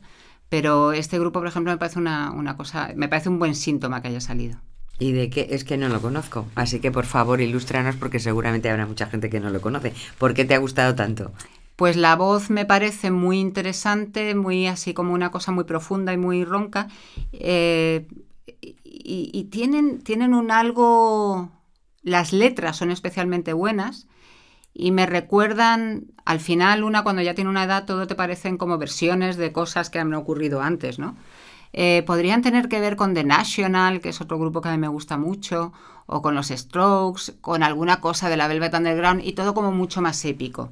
Pero 0.49 0.91
este 0.93 1.19
grupo, 1.19 1.39
por 1.39 1.47
ejemplo, 1.47 1.71
me 1.71 1.77
parece 1.77 1.99
una, 1.99 2.31
una 2.31 2.57
cosa, 2.57 2.91
me 2.95 3.07
parece 3.07 3.29
un 3.29 3.39
buen 3.39 3.55
síntoma 3.55 4.01
que 4.01 4.07
haya 4.09 4.21
salido. 4.21 4.59
¿Y 4.97 5.13
de 5.13 5.29
qué? 5.29 5.47
Es 5.51 5.63
que 5.63 5.77
no 5.77 5.87
lo 5.87 6.01
conozco. 6.01 6.45
Así 6.55 6.79
que 6.79 6.91
por 6.91 7.05
favor, 7.05 7.39
ilústranos 7.39 7.95
porque 7.95 8.19
seguramente 8.19 8.69
habrá 8.69 8.85
mucha 8.85 9.05
gente 9.07 9.29
que 9.29 9.39
no 9.39 9.49
lo 9.49 9.61
conoce. 9.61 9.93
¿Por 10.17 10.33
qué 10.33 10.43
te 10.43 10.55
ha 10.55 10.57
gustado 10.57 10.95
tanto? 10.95 11.31
Pues 11.75 11.95
la 11.95 12.17
voz 12.17 12.49
me 12.49 12.65
parece 12.65 13.09
muy 13.09 13.39
interesante, 13.39 14.35
muy 14.35 14.67
así 14.67 14.93
como 14.93 15.13
una 15.13 15.31
cosa 15.31 15.53
muy 15.53 15.63
profunda 15.63 16.11
y 16.11 16.17
muy 16.17 16.43
ronca. 16.43 16.89
eh, 17.31 18.07
y, 18.61 19.31
y 19.33 19.43
tienen, 19.45 20.01
tienen 20.01 20.33
un 20.33 20.51
algo. 20.51 21.49
Las 22.01 22.33
letras 22.33 22.77
son 22.77 22.91
especialmente 22.91 23.53
buenas 23.53 24.07
y 24.73 24.91
me 24.91 25.05
recuerdan, 25.05 26.07
al 26.25 26.39
final, 26.39 26.83
una 26.83 27.03
cuando 27.03 27.21
ya 27.21 27.33
tiene 27.33 27.49
una 27.49 27.63
edad, 27.63 27.85
todo 27.85 28.07
te 28.07 28.15
parecen 28.15 28.57
como 28.57 28.77
versiones 28.77 29.37
de 29.37 29.51
cosas 29.51 29.89
que 29.89 29.99
han 29.99 30.13
ocurrido 30.13 30.61
antes, 30.61 30.99
¿no? 30.99 31.15
Eh, 31.73 32.03
podrían 32.07 32.41
tener 32.41 32.67
que 32.67 32.79
ver 32.79 32.95
con 32.95 33.13
The 33.13 33.23
National, 33.23 34.01
que 34.01 34.09
es 34.09 34.21
otro 34.21 34.39
grupo 34.39 34.61
que 34.61 34.69
a 34.69 34.71
mí 34.71 34.77
me 34.77 34.87
gusta 34.87 35.17
mucho, 35.17 35.71
o 36.07 36.21
con 36.21 36.33
los 36.33 36.47
Strokes, 36.47 37.33
con 37.41 37.61
alguna 37.61 38.01
cosa 38.01 38.29
de 38.29 38.37
la 38.37 38.47
Velvet 38.47 38.73
Underground 38.73 39.21
y 39.23 39.33
todo 39.33 39.53
como 39.53 39.71
mucho 39.71 40.01
más 40.01 40.23
épico 40.25 40.71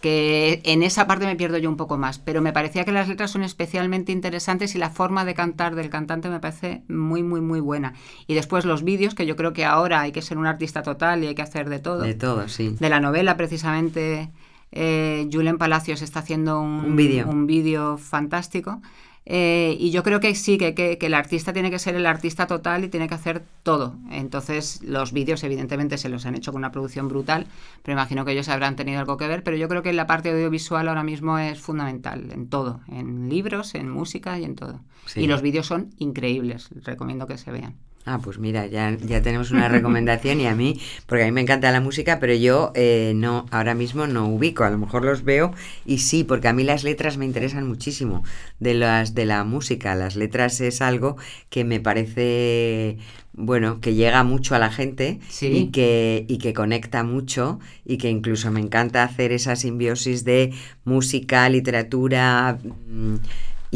que 0.00 0.60
en 0.64 0.82
esa 0.82 1.06
parte 1.06 1.26
me 1.26 1.36
pierdo 1.36 1.58
yo 1.58 1.68
un 1.68 1.76
poco 1.76 1.96
más, 1.96 2.18
pero 2.18 2.42
me 2.42 2.52
parecía 2.52 2.84
que 2.84 2.92
las 2.92 3.08
letras 3.08 3.30
son 3.30 3.42
especialmente 3.42 4.12
interesantes 4.12 4.74
y 4.74 4.78
la 4.78 4.90
forma 4.90 5.24
de 5.24 5.34
cantar 5.34 5.74
del 5.74 5.90
cantante 5.90 6.28
me 6.28 6.40
parece 6.40 6.82
muy, 6.88 7.22
muy, 7.22 7.40
muy 7.40 7.60
buena. 7.60 7.94
Y 8.26 8.34
después 8.34 8.64
los 8.64 8.84
vídeos, 8.84 9.14
que 9.14 9.26
yo 9.26 9.36
creo 9.36 9.52
que 9.52 9.64
ahora 9.64 10.00
hay 10.00 10.12
que 10.12 10.22
ser 10.22 10.38
un 10.38 10.46
artista 10.46 10.82
total 10.82 11.24
y 11.24 11.28
hay 11.28 11.34
que 11.34 11.42
hacer 11.42 11.68
de 11.68 11.78
todo. 11.78 12.02
De 12.02 12.14
todo, 12.14 12.48
sí. 12.48 12.76
De 12.78 12.88
la 12.88 13.00
novela, 13.00 13.36
precisamente, 13.36 14.30
eh, 14.72 15.28
Julen 15.32 15.58
Palacios 15.58 16.02
está 16.02 16.20
haciendo 16.20 16.60
un, 16.60 16.84
un 17.26 17.46
vídeo 17.46 17.96
fantástico. 17.96 18.80
Eh, 19.28 19.76
y 19.80 19.90
yo 19.90 20.04
creo 20.04 20.20
que 20.20 20.36
sí, 20.36 20.56
que, 20.56 20.72
que, 20.74 20.98
el 21.00 21.14
artista 21.14 21.52
tiene 21.52 21.68
que 21.68 21.80
ser 21.80 21.96
el 21.96 22.06
artista 22.06 22.46
total 22.46 22.84
y 22.84 22.88
tiene 22.88 23.08
que 23.08 23.14
hacer 23.14 23.42
todo. 23.64 23.96
Entonces, 24.10 24.80
los 24.84 25.12
vídeos, 25.12 25.42
evidentemente, 25.42 25.98
se 25.98 26.08
los 26.08 26.24
han 26.26 26.36
hecho 26.36 26.52
con 26.52 26.60
una 26.60 26.70
producción 26.70 27.08
brutal, 27.08 27.48
pero 27.82 27.94
imagino 27.94 28.24
que 28.24 28.32
ellos 28.32 28.48
habrán 28.48 28.76
tenido 28.76 29.00
algo 29.00 29.16
que 29.16 29.26
ver. 29.26 29.42
Pero 29.42 29.56
yo 29.56 29.68
creo 29.68 29.82
que 29.82 29.92
la 29.92 30.06
parte 30.06 30.30
audiovisual 30.30 30.86
ahora 30.86 31.02
mismo 31.02 31.40
es 31.40 31.60
fundamental 31.60 32.30
en 32.30 32.48
todo: 32.48 32.80
en 32.86 33.28
libros, 33.28 33.74
en 33.74 33.90
música 33.90 34.38
y 34.38 34.44
en 34.44 34.54
todo. 34.54 34.80
Y 35.16 35.26
los 35.26 35.42
vídeos 35.42 35.66
son 35.66 35.90
increíbles, 35.98 36.68
recomiendo 36.84 37.26
que 37.26 37.36
se 37.36 37.50
vean. 37.50 37.74
Ah, 38.08 38.20
pues 38.22 38.38
mira, 38.38 38.66
ya, 38.66 38.96
ya 39.04 39.20
tenemos 39.20 39.50
una 39.50 39.68
recomendación 39.68 40.40
y 40.40 40.46
a 40.46 40.54
mí, 40.54 40.80
porque 41.06 41.24
a 41.24 41.26
mí 41.26 41.32
me 41.32 41.40
encanta 41.40 41.72
la 41.72 41.80
música, 41.80 42.20
pero 42.20 42.34
yo 42.34 42.70
eh, 42.76 43.12
no, 43.16 43.46
ahora 43.50 43.74
mismo 43.74 44.06
no 44.06 44.28
ubico, 44.28 44.62
a 44.62 44.70
lo 44.70 44.78
mejor 44.78 45.04
los 45.04 45.24
veo 45.24 45.52
y 45.84 45.98
sí, 45.98 46.22
porque 46.22 46.46
a 46.46 46.52
mí 46.52 46.62
las 46.62 46.84
letras 46.84 47.16
me 47.16 47.24
interesan 47.24 47.66
muchísimo 47.66 48.22
de 48.60 48.74
las 48.74 49.16
de 49.16 49.26
la 49.26 49.42
música. 49.42 49.96
Las 49.96 50.14
letras 50.14 50.60
es 50.60 50.80
algo 50.82 51.16
que 51.50 51.64
me 51.64 51.80
parece 51.80 52.98
bueno, 53.36 53.80
que 53.80 53.94
llega 53.94 54.22
mucho 54.22 54.54
a 54.54 54.58
la 54.58 54.70
gente 54.70 55.20
y, 55.42 55.66
que, 55.70 56.24
y 56.26 56.38
que 56.38 56.54
conecta 56.54 57.02
mucho 57.02 57.58
y 57.84 57.98
que 57.98 58.08
incluso 58.08 58.50
me 58.50 58.60
encanta 58.60 59.02
hacer 59.02 59.32
esa 59.32 59.56
simbiosis 59.56 60.24
de 60.24 60.54
música, 60.84 61.48
literatura, 61.48 62.58
mm, 62.88 63.16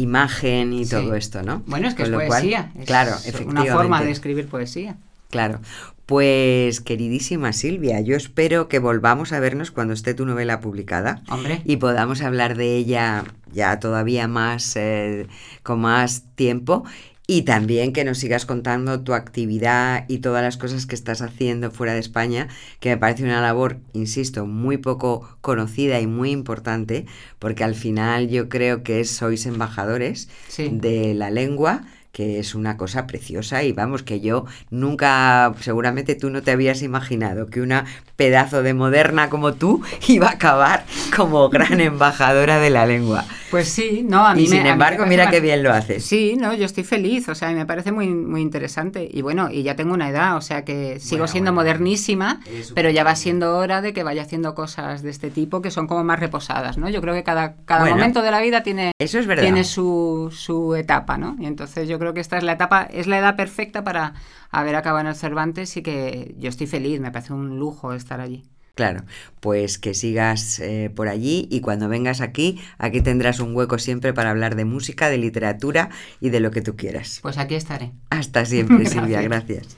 imagen 0.01 0.73
y 0.73 0.85
todo 0.85 1.15
esto, 1.15 1.43
¿no? 1.43 1.63
Bueno, 1.65 1.87
es 1.87 1.95
que 1.95 2.03
es 2.03 2.09
poesía. 2.09 2.71
claro, 2.85 3.11
efectivamente. 3.11 3.61
Una 3.61 3.73
forma 3.73 4.03
de 4.03 4.11
escribir 4.11 4.47
poesía. 4.47 4.97
Claro. 5.29 5.59
Pues 6.05 6.81
queridísima 6.81 7.53
Silvia, 7.53 8.01
yo 8.01 8.17
espero 8.17 8.67
que 8.67 8.79
volvamos 8.79 9.31
a 9.31 9.39
vernos 9.39 9.71
cuando 9.71 9.93
esté 9.93 10.13
tu 10.13 10.25
novela 10.25 10.59
publicada 10.59 11.21
Hombre. 11.29 11.61
y 11.63 11.77
podamos 11.77 12.21
hablar 12.21 12.57
de 12.57 12.75
ella 12.75 13.23
ya 13.53 13.79
todavía 13.79 14.27
más 14.27 14.75
eh, 14.75 15.27
con 15.63 15.79
más 15.79 16.23
tiempo 16.35 16.83
y 17.31 17.43
también 17.43 17.93
que 17.93 18.03
nos 18.03 18.17
sigas 18.17 18.45
contando 18.45 19.03
tu 19.03 19.13
actividad 19.13 20.03
y 20.09 20.17
todas 20.17 20.43
las 20.43 20.57
cosas 20.57 20.85
que 20.85 20.95
estás 20.95 21.21
haciendo 21.21 21.71
fuera 21.71 21.93
de 21.93 22.01
España, 22.01 22.49
que 22.81 22.89
me 22.89 22.97
parece 22.97 23.23
una 23.23 23.39
labor, 23.39 23.77
insisto, 23.93 24.45
muy 24.45 24.75
poco 24.75 25.37
conocida 25.39 26.01
y 26.01 26.07
muy 26.07 26.31
importante, 26.31 27.05
porque 27.39 27.63
al 27.63 27.73
final 27.73 28.27
yo 28.27 28.49
creo 28.49 28.83
que 28.83 29.05
sois 29.05 29.45
embajadores 29.45 30.27
de 30.57 31.13
la 31.13 31.29
lengua 31.29 31.85
que 32.11 32.39
es 32.39 32.55
una 32.55 32.77
cosa 32.77 33.07
preciosa 33.07 33.63
y 33.63 33.71
vamos, 33.71 34.03
que 34.03 34.19
yo 34.19 34.45
nunca, 34.69 35.53
seguramente 35.61 36.15
tú 36.15 36.29
no 36.29 36.41
te 36.41 36.51
habías 36.51 36.81
imaginado 36.81 37.47
que 37.47 37.61
una 37.61 37.85
pedazo 38.15 38.61
de 38.61 38.73
moderna 38.73 39.29
como 39.29 39.53
tú 39.53 39.81
iba 40.07 40.27
a 40.27 40.31
acabar 40.31 40.85
como 41.15 41.49
gran 41.49 41.79
embajadora 41.81 42.59
de 42.59 42.69
la 42.69 42.85
lengua. 42.85 43.25
Pues 43.49 43.67
sí, 43.67 44.05
no, 44.07 44.25
a 44.25 44.33
mí 44.33 44.43
y 44.43 44.47
sin 44.47 44.65
embargo, 44.65 45.05
mira 45.05 45.29
qué 45.29 45.41
bien 45.41 45.61
lo 45.61 45.73
haces. 45.73 46.05
Sí, 46.05 46.35
no, 46.39 46.53
yo 46.53 46.65
estoy 46.65 46.85
feliz, 46.85 47.27
o 47.27 47.35
sea, 47.35 47.51
me 47.51 47.65
parece 47.65 47.91
muy, 47.91 48.07
muy 48.07 48.41
interesante. 48.41 49.09
Y 49.11 49.21
bueno, 49.21 49.49
y 49.51 49.63
ya 49.63 49.75
tengo 49.75 49.93
una 49.93 50.09
edad, 50.09 50.37
o 50.37 50.41
sea 50.41 50.63
que 50.63 50.99
sigo 51.01 51.27
siendo 51.27 51.51
modernísima, 51.51 52.39
pero 52.75 52.89
ya 52.89 53.03
va 53.03 53.15
siendo 53.15 53.57
hora 53.57 53.81
de 53.81 53.91
que 53.91 54.03
vaya 54.03 54.21
haciendo 54.21 54.55
cosas 54.55 55.01
de 55.01 55.09
este 55.09 55.31
tipo 55.31 55.61
que 55.61 55.69
son 55.69 55.87
como 55.87 56.03
más 56.03 56.19
reposadas, 56.19 56.77
¿no? 56.77 56.89
Yo 56.89 57.01
creo 57.01 57.13
que 57.13 57.23
cada, 57.23 57.55
cada 57.65 57.85
momento 57.85 58.21
de 58.21 58.31
la 58.31 58.39
vida 58.39 58.63
tiene, 58.63 58.91
eso 58.99 59.19
es 59.19 59.27
verdad. 59.27 59.43
tiene 59.43 59.65
su, 59.65 60.33
su 60.33 60.75
etapa, 60.75 61.17
¿no? 61.17 61.35
Y 61.39 61.45
entonces 61.45 61.89
yo 61.89 61.99
creo 62.01 62.15
que 62.15 62.19
esta 62.19 62.35
es 62.37 62.43
la 62.43 62.53
etapa, 62.53 62.81
es 62.91 63.05
la 63.05 63.19
edad 63.19 63.35
perfecta 63.35 63.83
para 63.83 64.15
haber 64.49 64.75
acabado 64.75 65.01
en 65.01 65.07
el 65.07 65.15
Cervantes 65.15 65.77
y 65.77 65.83
que 65.83 66.33
yo 66.39 66.49
estoy 66.49 66.65
feliz, 66.65 66.99
me 66.99 67.11
parece 67.11 67.31
un 67.31 67.59
lujo 67.59 67.93
estar 67.93 68.19
allí. 68.19 68.43
Claro, 68.73 69.03
pues 69.39 69.77
que 69.77 69.93
sigas 69.93 70.59
eh, 70.59 70.91
por 70.95 71.09
allí 71.09 71.47
y 71.51 71.61
cuando 71.61 71.89
vengas 71.89 72.19
aquí, 72.19 72.59
aquí 72.79 73.01
tendrás 73.01 73.39
un 73.39 73.55
hueco 73.55 73.77
siempre 73.77 74.13
para 74.13 74.31
hablar 74.31 74.55
de 74.55 74.65
música, 74.65 75.09
de 75.09 75.19
literatura 75.19 75.89
y 76.19 76.31
de 76.31 76.39
lo 76.39 76.49
que 76.49 76.61
tú 76.61 76.75
quieras. 76.75 77.19
Pues 77.21 77.37
aquí 77.37 77.53
estaré. 77.53 77.91
Hasta 78.09 78.45
siempre, 78.45 78.85
Silvia, 78.87 79.21
gracias. 79.21 79.77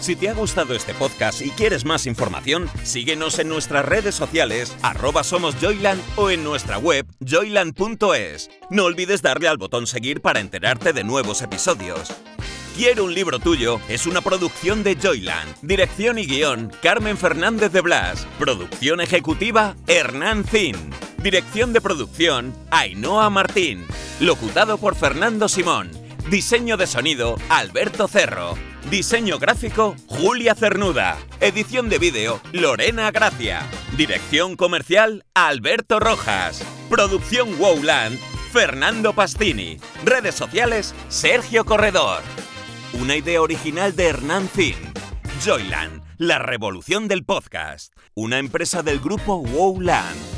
Si 0.00 0.16
te 0.16 0.28
ha 0.28 0.34
gustado 0.34 0.74
este 0.74 0.94
podcast 0.94 1.40
y 1.40 1.50
quieres 1.50 1.84
más 1.84 2.06
información, 2.06 2.68
síguenos 2.82 3.38
en 3.38 3.48
nuestras 3.48 3.84
redes 3.84 4.14
sociales, 4.14 4.76
arroba 4.82 5.24
somos 5.24 5.56
Joyland 5.60 6.02
o 6.16 6.30
en 6.30 6.44
nuestra 6.44 6.78
web 6.78 7.06
joyland.es. 7.20 8.50
No 8.70 8.84
olvides 8.84 9.22
darle 9.22 9.48
al 9.48 9.58
botón 9.58 9.86
seguir 9.86 10.20
para 10.20 10.40
enterarte 10.40 10.92
de 10.92 11.04
nuevos 11.04 11.42
episodios. 11.42 12.12
Quiero 12.76 13.04
un 13.04 13.14
libro 13.14 13.38
tuyo 13.38 13.80
es 13.88 14.04
una 14.04 14.20
producción 14.20 14.82
de 14.82 14.96
Joyland. 15.00 15.54
Dirección 15.62 16.18
y 16.18 16.26
guion, 16.26 16.72
Carmen 16.82 17.16
Fernández 17.16 17.70
de 17.70 17.80
Blas. 17.80 18.26
Producción 18.36 19.00
ejecutiva, 19.00 19.76
Hernán 19.86 20.44
Zin. 20.44 20.74
Dirección 21.22 21.72
de 21.72 21.80
producción, 21.80 22.52
Ainhoa 22.72 23.30
Martín. 23.30 23.86
Locutado 24.18 24.76
por 24.78 24.96
Fernando 24.96 25.48
Simón. 25.48 25.88
Diseño 26.28 26.76
de 26.76 26.88
sonido, 26.88 27.36
Alberto 27.48 28.08
Cerro. 28.08 28.73
Diseño 28.90 29.38
gráfico, 29.38 29.96
Julia 30.06 30.54
Cernuda. 30.54 31.16
Edición 31.40 31.88
de 31.88 31.98
vídeo, 31.98 32.40
Lorena 32.52 33.10
Gracia. 33.10 33.62
Dirección 33.96 34.56
comercial, 34.56 35.24
Alberto 35.34 36.00
Rojas. 36.00 36.62
Producción 36.90 37.58
Wowland, 37.58 38.18
Fernando 38.52 39.14
Pastini. 39.14 39.78
Redes 40.04 40.34
sociales, 40.34 40.94
Sergio 41.08 41.64
Corredor. 41.64 42.20
Una 42.92 43.16
idea 43.16 43.40
original 43.40 43.96
de 43.96 44.06
Hernán 44.06 44.48
Zin. 44.54 44.76
Joyland, 45.44 46.02
la 46.18 46.38
revolución 46.38 47.08
del 47.08 47.24
podcast. 47.24 47.94
Una 48.14 48.38
empresa 48.38 48.82
del 48.82 49.00
grupo 49.00 49.36
Wowland. 49.36 50.33